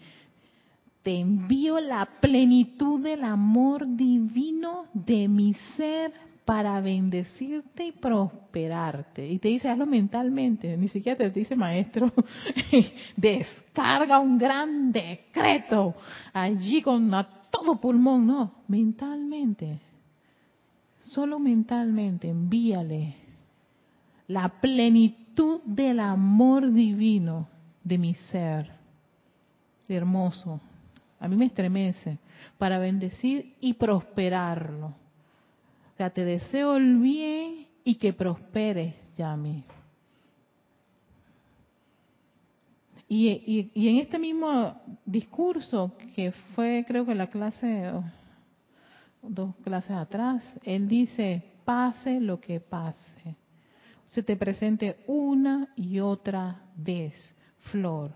[1.02, 6.12] Te envío la plenitud del amor divino de mi ser
[6.44, 9.26] para bendecirte y prosperarte.
[9.26, 12.12] Y te dice, hazlo mentalmente, ni siquiera te dice maestro,
[13.16, 15.94] descarga un gran decreto
[16.32, 17.10] allí con
[17.50, 19.80] todo pulmón, no, mentalmente,
[21.00, 23.16] solo mentalmente, envíale
[24.28, 27.48] la plenitud del amor divino
[27.82, 28.70] de mi ser,
[29.88, 30.60] hermoso,
[31.18, 32.18] a mí me estremece,
[32.56, 34.99] para bendecir y prosperarlo
[36.00, 39.62] sea, te deseo el bien y que prosperes, Yami.
[43.06, 47.92] Y, y, en este mismo discurso, que fue creo que la clase,
[49.20, 53.36] dos clases atrás, él dice, pase lo que pase.
[54.08, 58.10] Se te presente una y otra vez, Flor,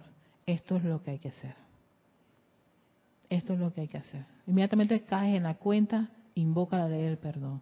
[0.46, 1.54] esto es lo que hay que hacer.
[3.28, 4.24] Esto es lo que hay que hacer.
[4.46, 7.60] Inmediatamente caes en la cuenta, invoca la ley del perdón.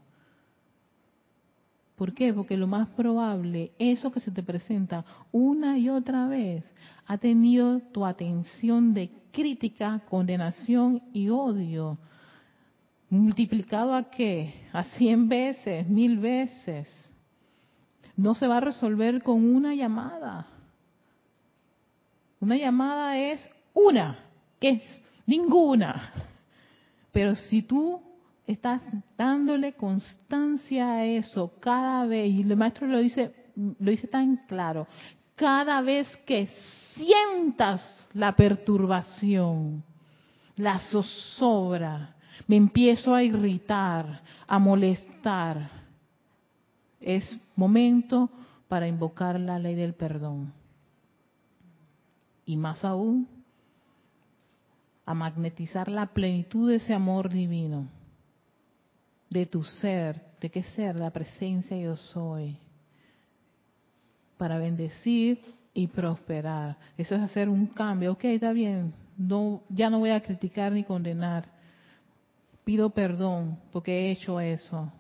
[2.03, 2.35] ¿Por qué?
[2.35, 6.65] Porque lo más probable, eso que se te presenta una y otra vez,
[7.07, 11.99] ha tenido tu atención de crítica, condenación y odio.
[13.09, 14.53] ¿Multiplicado a qué?
[14.73, 16.89] A cien veces, mil veces.
[18.17, 20.49] No se va a resolver con una llamada.
[22.41, 24.19] Una llamada es una,
[24.59, 26.11] que es ninguna.
[27.13, 28.03] Pero si tú
[28.53, 28.83] estás
[29.17, 34.87] dándole constancia a eso cada vez, y el maestro lo dice, lo dice tan claro,
[35.35, 36.49] cada vez que
[36.95, 39.83] sientas la perturbación,
[40.57, 45.71] la zozobra, me empiezo a irritar, a molestar,
[47.01, 48.31] es momento
[48.69, 50.53] para invocar la ley del perdón.
[52.47, 53.29] Y más aún,
[55.05, 57.89] a magnetizar la plenitud de ese amor divino
[59.33, 62.57] de tu ser, de qué ser, la presencia yo soy,
[64.37, 65.41] para bendecir
[65.75, 66.77] y prosperar.
[66.99, 68.13] Eso es hacer un cambio.
[68.13, 71.47] Ok, está bien, no, ya no voy a criticar ni condenar.
[72.65, 74.93] Pido perdón porque he hecho eso.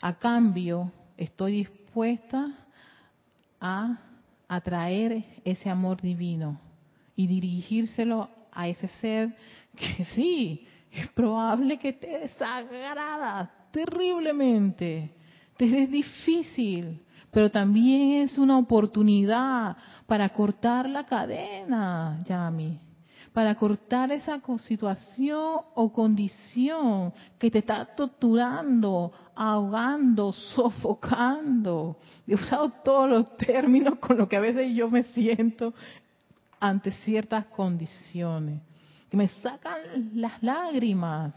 [0.00, 2.52] A cambio, estoy dispuesta
[3.60, 3.98] a
[4.48, 6.60] atraer ese amor divino
[7.16, 9.34] y dirigírselo a ese ser
[9.76, 15.12] que sí, es probable que te desagrada terriblemente,
[15.56, 19.76] te es difícil, pero también es una oportunidad
[20.06, 22.78] para cortar la cadena, Yami,
[23.32, 31.96] para cortar esa situación o condición que te está torturando, ahogando, sofocando.
[32.28, 35.74] He usado todos los términos con los que a veces yo me siento
[36.60, 38.60] ante ciertas condiciones
[39.12, 39.80] me sacan
[40.14, 41.34] las lágrimas,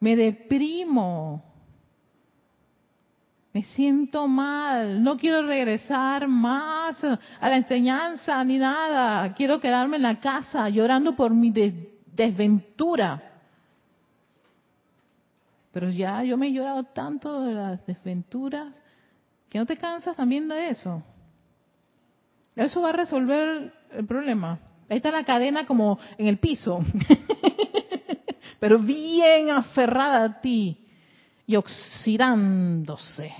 [0.00, 1.42] me deprimo,
[3.52, 10.02] me siento mal, no quiero regresar más a la enseñanza ni nada, quiero quedarme en
[10.02, 11.52] la casa llorando por mi
[12.06, 13.22] desventura.
[15.72, 18.80] Pero ya yo me he llorado tanto de las desventuras
[19.48, 21.02] que no te cansas también de eso.
[22.56, 24.58] Eso va a resolver el problema.
[24.88, 26.84] Ahí está la cadena como en el piso,
[28.60, 30.78] pero bien aferrada a ti
[31.46, 33.32] y oxidándose.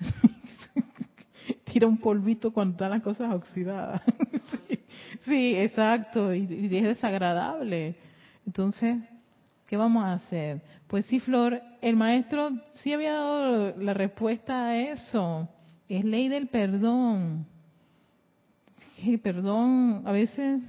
[1.64, 4.02] Tira un polvito cuando están las cosas oxidadas.
[5.24, 7.96] sí, exacto, y, y es desagradable.
[8.46, 8.96] Entonces,
[9.66, 10.62] ¿qué vamos a hacer?
[10.86, 15.48] Pues sí, Flor, el maestro sí había dado la respuesta a eso.
[15.88, 17.46] Es ley del perdón.
[19.22, 20.60] Perdón a veces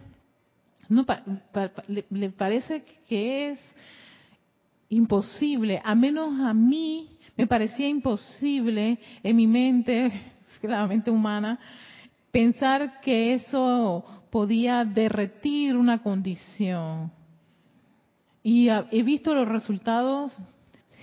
[0.89, 1.05] no
[1.87, 3.59] le, le, parece que es
[4.89, 10.11] imposible, a menos a mí me parecía imposible en mi mente,
[10.61, 11.59] la mente humana,
[12.31, 17.11] pensar que eso podía derretir una condición.
[18.43, 20.37] Y he visto los resultados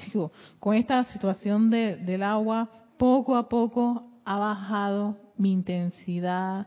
[0.06, 6.66] digo, con esta situación de, del agua, poco a poco ha bajado mi intensidad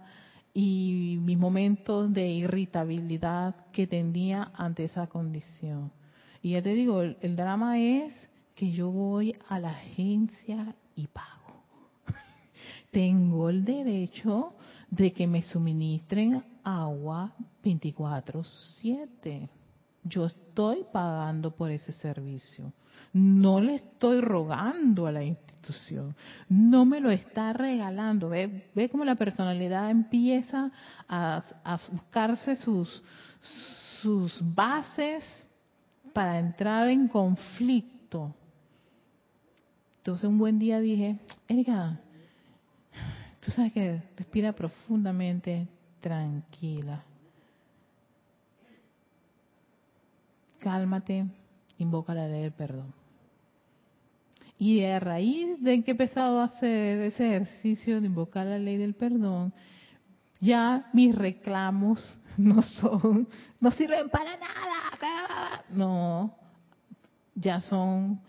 [0.54, 5.92] y mis momentos de irritabilidad que tenía ante esa condición.
[6.42, 8.14] Y ya te digo, el, el drama es
[8.56, 11.64] que yo voy a la agencia y pago.
[12.92, 14.54] Tengo el derecho
[14.90, 17.34] de que me suministren agua
[17.64, 19.50] 24/7.
[20.04, 22.74] Yo estoy pagando por ese servicio.
[23.14, 25.24] No le estoy rogando a la
[26.50, 28.30] No me lo está regalando.
[28.30, 30.72] Ve, ve cómo la personalidad empieza
[31.08, 33.04] a, a buscarse sus,
[34.02, 35.24] sus bases
[36.14, 38.34] para entrar en conflicto.
[39.98, 42.00] Entonces un buen día dije, Erika,
[43.40, 45.68] tú sabes que respira profundamente,
[46.02, 47.04] tranquila.
[50.60, 51.26] Cálmate,
[51.78, 53.03] invoca la ley del perdón.
[54.58, 58.78] Y a raíz de que he empezado a hacer ese ejercicio de invocar la ley
[58.78, 59.54] del perdón,
[60.40, 62.00] ya mis reclamos
[62.38, 63.28] no son,
[63.60, 65.64] no sirven para nada.
[65.70, 66.36] No,
[67.36, 68.20] ya son,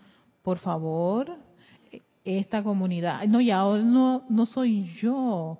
[0.41, 1.37] por favor,
[2.23, 3.23] esta comunidad.
[3.27, 5.59] No, ya no, no soy yo.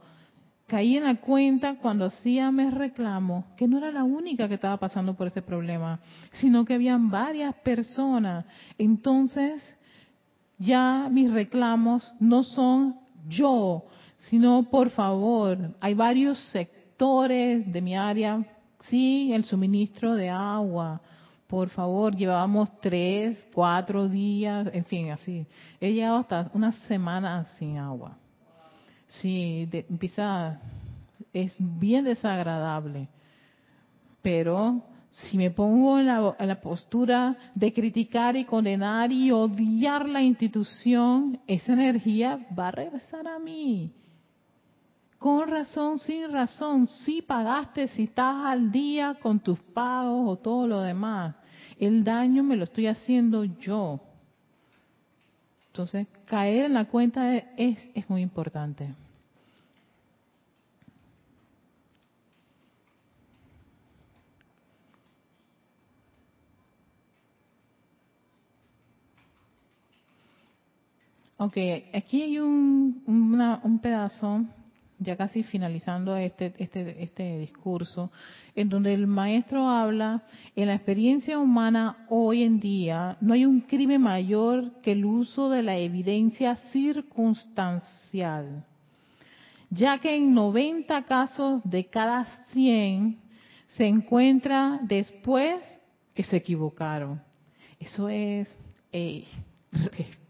[0.68, 4.78] Caí en la cuenta cuando hacía mis reclamos que no era la única que estaba
[4.78, 6.00] pasando por ese problema,
[6.34, 8.46] sino que habían varias personas.
[8.80, 9.78] Entonces,
[10.58, 12.96] ya mis reclamos no son
[13.28, 13.86] yo,
[14.18, 18.46] sino por favor, hay varios sectores de mi área,
[18.82, 21.02] sí, el suministro de agua,
[21.48, 25.46] por favor, llevábamos tres, cuatro días, en fin, así.
[25.80, 28.18] He llegado hasta una semana sin agua.
[29.08, 30.60] Sí, de, empieza,
[31.32, 33.08] es bien desagradable.
[34.24, 34.82] Pero
[35.16, 41.72] si me pongo en la, postura de criticar y condenar y odiar la institución, esa
[41.72, 43.94] energía va a regresar a mí.
[45.18, 50.68] Con razón, sin razón, si pagaste, si estás al día con tus pagos o todo
[50.68, 51.34] lo demás.
[51.80, 54.02] El daño me lo estoy haciendo yo.
[55.68, 58.94] Entonces, caer en la cuenta es, es muy importante.
[71.38, 71.58] Ok,
[71.94, 74.46] aquí hay un, un pedazo,
[75.00, 78.10] ya casi finalizando este, este, este discurso,
[78.56, 80.24] en donde el maestro habla,
[80.56, 85.50] en la experiencia humana hoy en día no hay un crimen mayor que el uso
[85.50, 88.64] de la evidencia circunstancial,
[89.70, 92.24] ya que en 90 casos de cada
[92.54, 93.20] 100
[93.68, 95.60] se encuentra después
[96.14, 97.22] que se equivocaron.
[97.78, 98.48] Eso es...
[98.94, 99.26] Eh,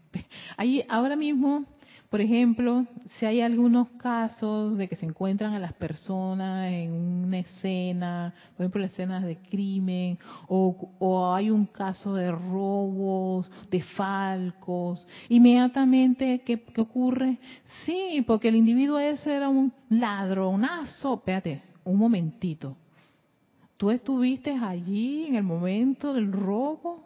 [0.56, 1.64] Ahí, ahora mismo,
[2.10, 2.86] por ejemplo,
[3.18, 8.64] si hay algunos casos de que se encuentran a las personas en una escena, por
[8.64, 10.18] ejemplo, escenas de crimen,
[10.48, 17.38] o, o hay un caso de robos, de falcos, inmediatamente, ¿qué, ¿qué ocurre?
[17.84, 21.14] Sí, porque el individuo ese era un ladronazo.
[21.14, 22.76] Espérate, un momentito.
[23.76, 27.04] ¿Tú estuviste allí en el momento del robo?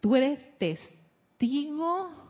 [0.00, 2.27] ¿Tú eres testigo?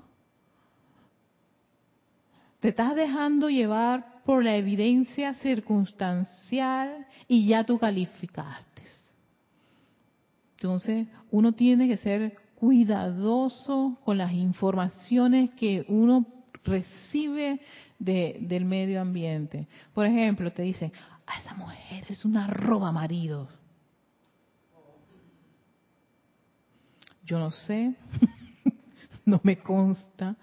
[2.60, 8.82] Te estás dejando llevar por la evidencia circunstancial y ya tú calificaste.
[10.56, 16.26] Entonces, uno tiene que ser cuidadoso con las informaciones que uno
[16.64, 17.60] recibe
[18.00, 19.68] de, del medio ambiente.
[19.94, 20.92] Por ejemplo, te dicen,
[21.26, 23.48] ah, esa mujer es una roba marido.
[27.24, 27.94] Yo no sé,
[29.24, 30.34] no me consta,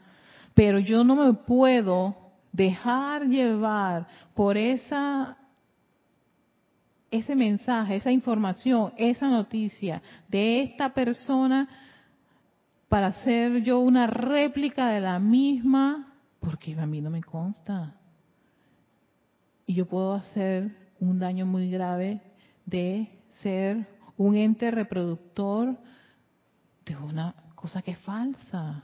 [0.55, 2.15] pero yo no me puedo
[2.51, 5.37] dejar llevar por esa
[7.11, 11.69] ese mensaje, esa información, esa noticia de esta persona
[12.89, 17.95] para hacer yo una réplica de la misma, porque a mí no me consta.
[19.65, 22.21] Y yo puedo hacer un daño muy grave
[22.65, 23.09] de
[23.41, 23.87] ser
[24.17, 25.77] un ente reproductor
[26.85, 28.83] de una cosa que es falsa.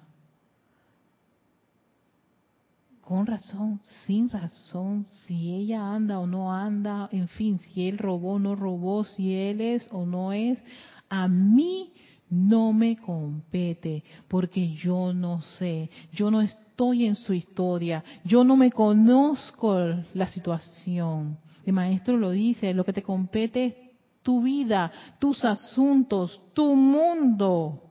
[3.01, 8.33] Con razón, sin razón, si ella anda o no anda, en fin, si él robó
[8.33, 10.63] o no robó, si él es o no es,
[11.09, 11.91] a mí
[12.29, 18.55] no me compete porque yo no sé, yo no estoy en su historia, yo no
[18.55, 19.77] me conozco
[20.13, 21.37] la situación.
[21.65, 23.75] El maestro lo dice, lo que te compete es
[24.21, 27.90] tu vida, tus asuntos, tu mundo.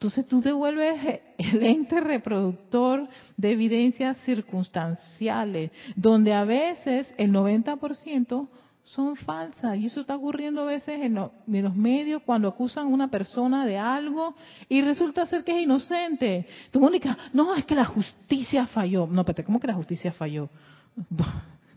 [0.00, 8.48] Entonces tú te vuelves el ente reproductor de evidencias circunstanciales, donde a veces el 90%
[8.82, 9.76] son falsas.
[9.76, 13.76] Y eso está ocurriendo a veces en, los medios cuando acusan a una persona de
[13.76, 14.34] algo
[14.70, 16.46] y resulta ser que es inocente.
[16.70, 19.06] Tu Mónica, no, es que la justicia falló.
[19.06, 20.48] No, pero ¿cómo que la justicia falló?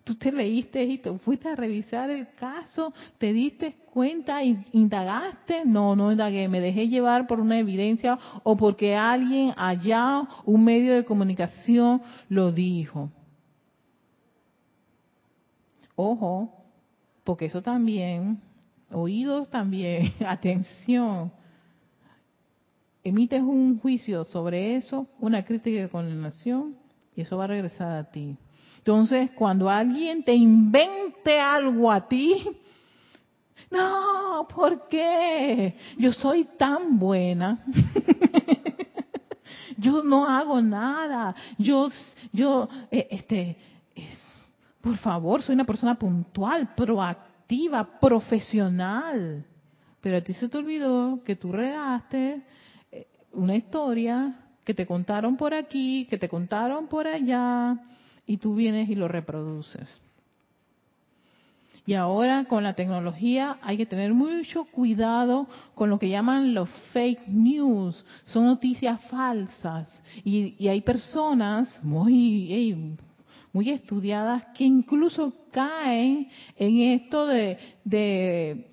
[0.03, 5.63] Tú te leíste y te fuiste a revisar el caso, te diste cuenta indagaste.
[5.63, 10.93] No, no indagué, me dejé llevar por una evidencia o porque alguien allá, un medio
[10.93, 13.11] de comunicación, lo dijo.
[15.95, 16.51] Ojo,
[17.23, 18.41] porque eso también,
[18.91, 21.31] oídos también, atención.
[23.05, 26.75] Emites un juicio sobre eso, una crítica de condenación,
[27.15, 28.37] y eso va a regresar a ti.
[28.83, 32.45] Entonces, cuando alguien te invente algo a ti,
[33.71, 35.73] no, ¿por qué?
[35.97, 37.63] Yo soy tan buena.
[39.77, 41.33] yo no hago nada.
[41.57, 41.87] Yo,
[42.33, 43.57] yo, eh, este,
[44.81, 49.45] por favor, soy una persona puntual, proactiva, profesional.
[50.01, 52.41] Pero a ti se te olvidó que tú regaste
[52.91, 57.79] eh, una historia que te contaron por aquí, que te contaron por allá,
[58.25, 60.01] y tú vienes y lo reproduces.
[61.85, 66.69] Y ahora con la tecnología hay que tener mucho cuidado con lo que llaman los
[66.93, 68.05] fake news.
[68.25, 70.01] Son noticias falsas.
[70.23, 72.95] Y, hay personas muy,
[73.51, 78.67] muy estudiadas que incluso caen en esto de, de,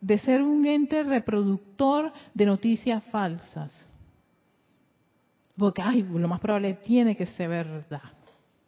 [0.00, 3.88] de ser un ente reproductor de noticias falsas.
[5.56, 8.02] Porque, lo más probable tiene que ser verdad.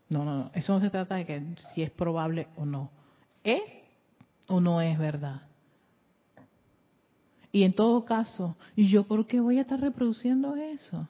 [0.08, 0.50] No, no, no.
[0.54, 1.42] Eso no se trata de que
[1.74, 2.90] si es probable o no.
[3.42, 3.62] ¿Es
[4.48, 5.42] o no es verdad?
[7.52, 11.08] Y en todo caso, ¿y yo por qué voy a estar reproduciendo eso?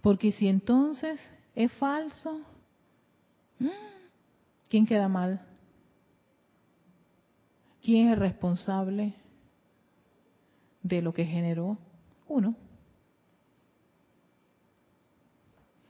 [0.00, 1.20] Porque si entonces
[1.54, 2.40] es falso,
[4.68, 5.42] ¿quién queda mal?
[7.82, 9.14] ¿Quién es responsable
[10.82, 11.76] de lo que generó?
[12.28, 12.54] Uno.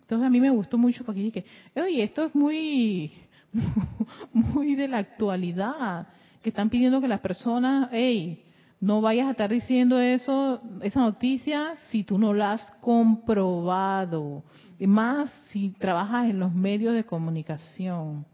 [0.09, 1.45] Entonces a mí me gustó mucho porque dije,
[1.77, 3.13] oye, esto es muy,
[4.33, 6.09] muy de la actualidad,
[6.43, 8.43] que están pidiendo que las personas, hey,
[8.81, 14.45] no vayas a estar diciendo eso, esa noticia, si tú no la has comprobado.
[14.79, 18.25] Y más si trabajas en los medios de comunicación.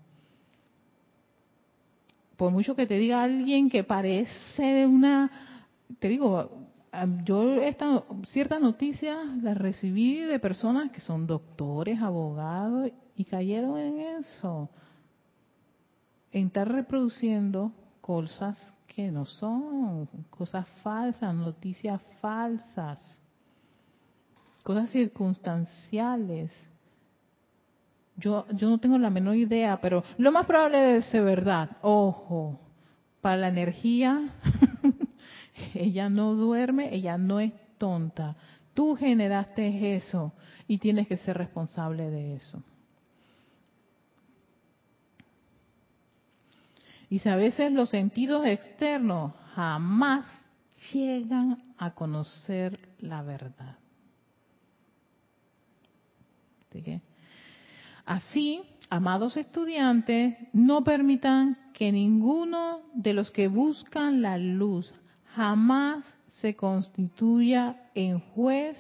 [2.37, 5.29] Por mucho que te diga alguien que parece una,
[5.99, 6.64] te digo,
[7.25, 14.01] yo esta, ciertas noticias las recibí de personas que son doctores, abogados, y cayeron en
[14.19, 14.69] eso,
[16.33, 23.21] en estar reproduciendo cosas que no son, cosas falsas, noticias falsas,
[24.63, 26.53] cosas circunstanciales.
[28.17, 31.77] Yo, yo no tengo la menor idea, pero lo más probable es ser verdad.
[31.83, 32.61] Ojo,
[33.21, 34.31] para la energía
[35.75, 38.37] ella no duerme, ella no es tonta.
[38.75, 40.33] Tú generaste eso
[40.67, 42.63] y tienes que ser responsable de eso.
[47.09, 50.27] Y a veces los sentidos externos jamás
[50.93, 53.77] llegan a conocer la verdad.
[58.05, 64.93] Así, amados estudiantes, no permitan que ninguno de los que buscan la luz
[65.35, 66.05] jamás
[66.41, 68.77] se constituya en juez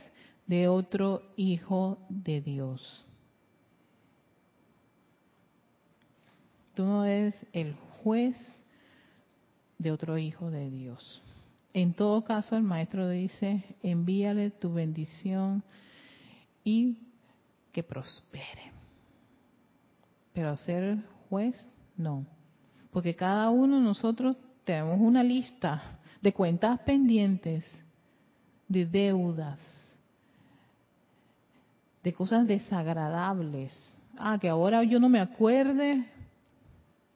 [0.47, 3.05] de otro hijo de Dios.
[6.75, 8.37] Tú no eres el juez
[9.79, 11.23] de otro hijo de Dios.
[11.73, 15.63] En todo caso, el maestro dice, envíale tu bendición
[16.63, 16.99] y
[17.73, 18.73] que prospere.
[20.33, 20.99] pero ser
[21.29, 22.27] juez no,
[22.91, 27.67] porque cada uno de nosotros tenemos una lista de cuentas pendientes,
[28.67, 29.61] de deudas,
[32.03, 33.75] de cosas desagradables.
[34.17, 36.03] Ah, que ahora yo no me acuerde.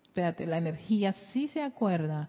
[0.02, 2.28] Espérate, la energía sí se acuerda.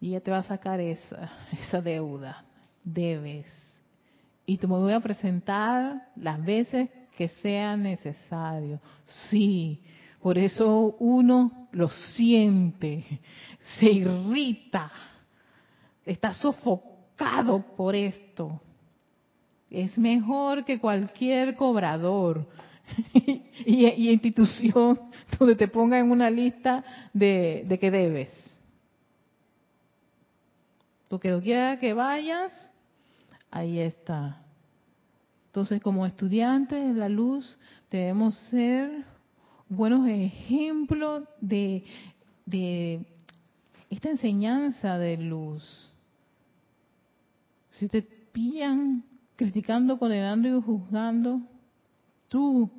[0.00, 2.42] Y ella te va a sacar esa, esa deuda.
[2.82, 3.46] Debes.
[4.46, 6.88] Y te voy a presentar las veces
[7.18, 8.80] que sea necesario.
[9.28, 9.82] Sí,
[10.22, 13.04] por eso uno lo siente,
[13.78, 14.90] se irrita,
[16.12, 18.60] está sofocado por esto.
[19.70, 22.48] Es mejor que cualquier cobrador
[23.64, 24.98] y, institución
[25.38, 28.60] donde te ponga en una lista de, de que debes.
[31.08, 32.68] Porque quiera que vayas,
[33.50, 34.42] ahí está.
[35.46, 37.58] Entonces, como estudiantes de la luz,
[37.90, 39.04] debemos ser
[39.68, 41.84] buenos ejemplos de,
[42.46, 43.04] de
[43.88, 45.89] esta enseñanza de luz.
[47.80, 49.04] Si te pillan
[49.36, 51.40] criticando, condenando y juzgando,
[52.28, 52.70] tú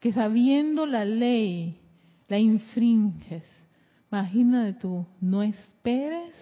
[0.00, 1.78] que sabiendo la ley
[2.26, 3.44] la infringes,
[4.10, 6.34] imagínate tú, no esperes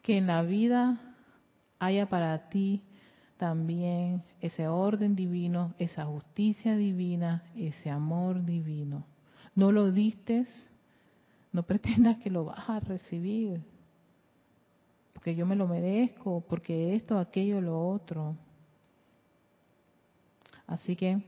[0.00, 0.98] que en la vida
[1.78, 2.80] haya para ti
[3.36, 9.04] también ese orden divino, esa justicia divina, ese amor divino.
[9.54, 10.48] No lo distes,
[11.52, 13.60] no pretendas que lo vas a recibir,
[15.22, 18.34] porque yo me lo merezco, porque esto, aquello, lo otro.
[20.66, 21.22] Así que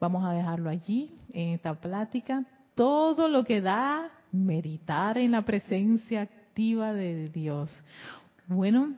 [0.00, 2.46] vamos a dejarlo allí, en esta plática.
[2.74, 7.70] Todo lo que da meditar en la presencia activa de Dios.
[8.48, 8.94] Bueno,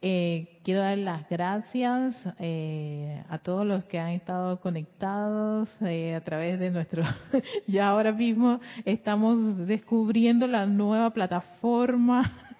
[0.00, 6.20] eh, quiero dar las gracias eh, a todos los que han estado conectados eh, a
[6.22, 7.02] través de nuestro...
[7.66, 12.51] ya ahora mismo estamos descubriendo la nueva plataforma.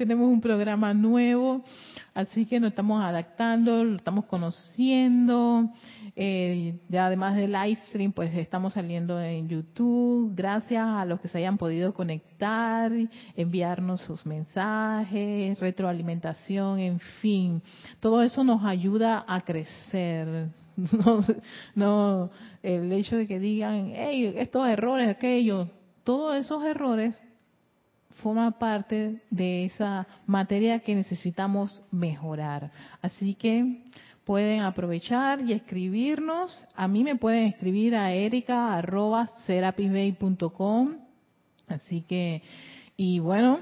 [0.00, 1.62] Tenemos un programa nuevo,
[2.14, 5.68] así que nos estamos adaptando, lo estamos conociendo.
[6.16, 10.32] Eh, ya además del live stream, pues estamos saliendo en YouTube.
[10.34, 12.90] Gracias a los que se hayan podido conectar,
[13.36, 17.60] enviarnos sus mensajes, retroalimentación, en fin.
[18.00, 20.48] Todo eso nos ayuda a crecer.
[20.80, 21.22] No,
[21.74, 22.30] no
[22.62, 25.68] el hecho de que digan, hey, estos errores, aquellos,
[26.04, 27.20] todos esos errores
[28.20, 32.70] forman parte de esa materia que necesitamos mejorar.
[33.02, 33.82] Así que
[34.24, 36.64] pueden aprovechar y escribirnos.
[36.74, 40.98] A mí me pueden escribir a erica.serapisbay.com.
[41.68, 42.42] Así que,
[42.96, 43.58] y bueno,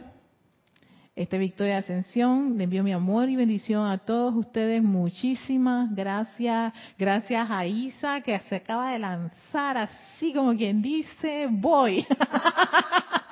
[1.18, 4.82] este Victoria Ascensión, le envío mi amor y bendición a todos ustedes.
[4.82, 6.72] Muchísimas gracias.
[6.96, 12.06] Gracias a Isa que se acaba de lanzar así como quien dice, voy.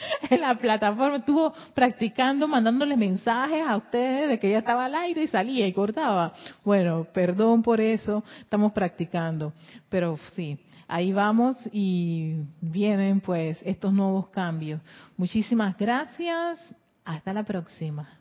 [0.30, 5.22] en la plataforma, estuvo practicando, mandándole mensajes a ustedes de que ya estaba al aire
[5.22, 6.32] y salía y cortaba.
[6.64, 9.52] Bueno, perdón por eso, estamos practicando.
[9.88, 14.80] Pero sí, ahí vamos y vienen pues estos nuevos cambios.
[15.16, 16.74] Muchísimas gracias.
[17.04, 18.19] Hasta la próxima.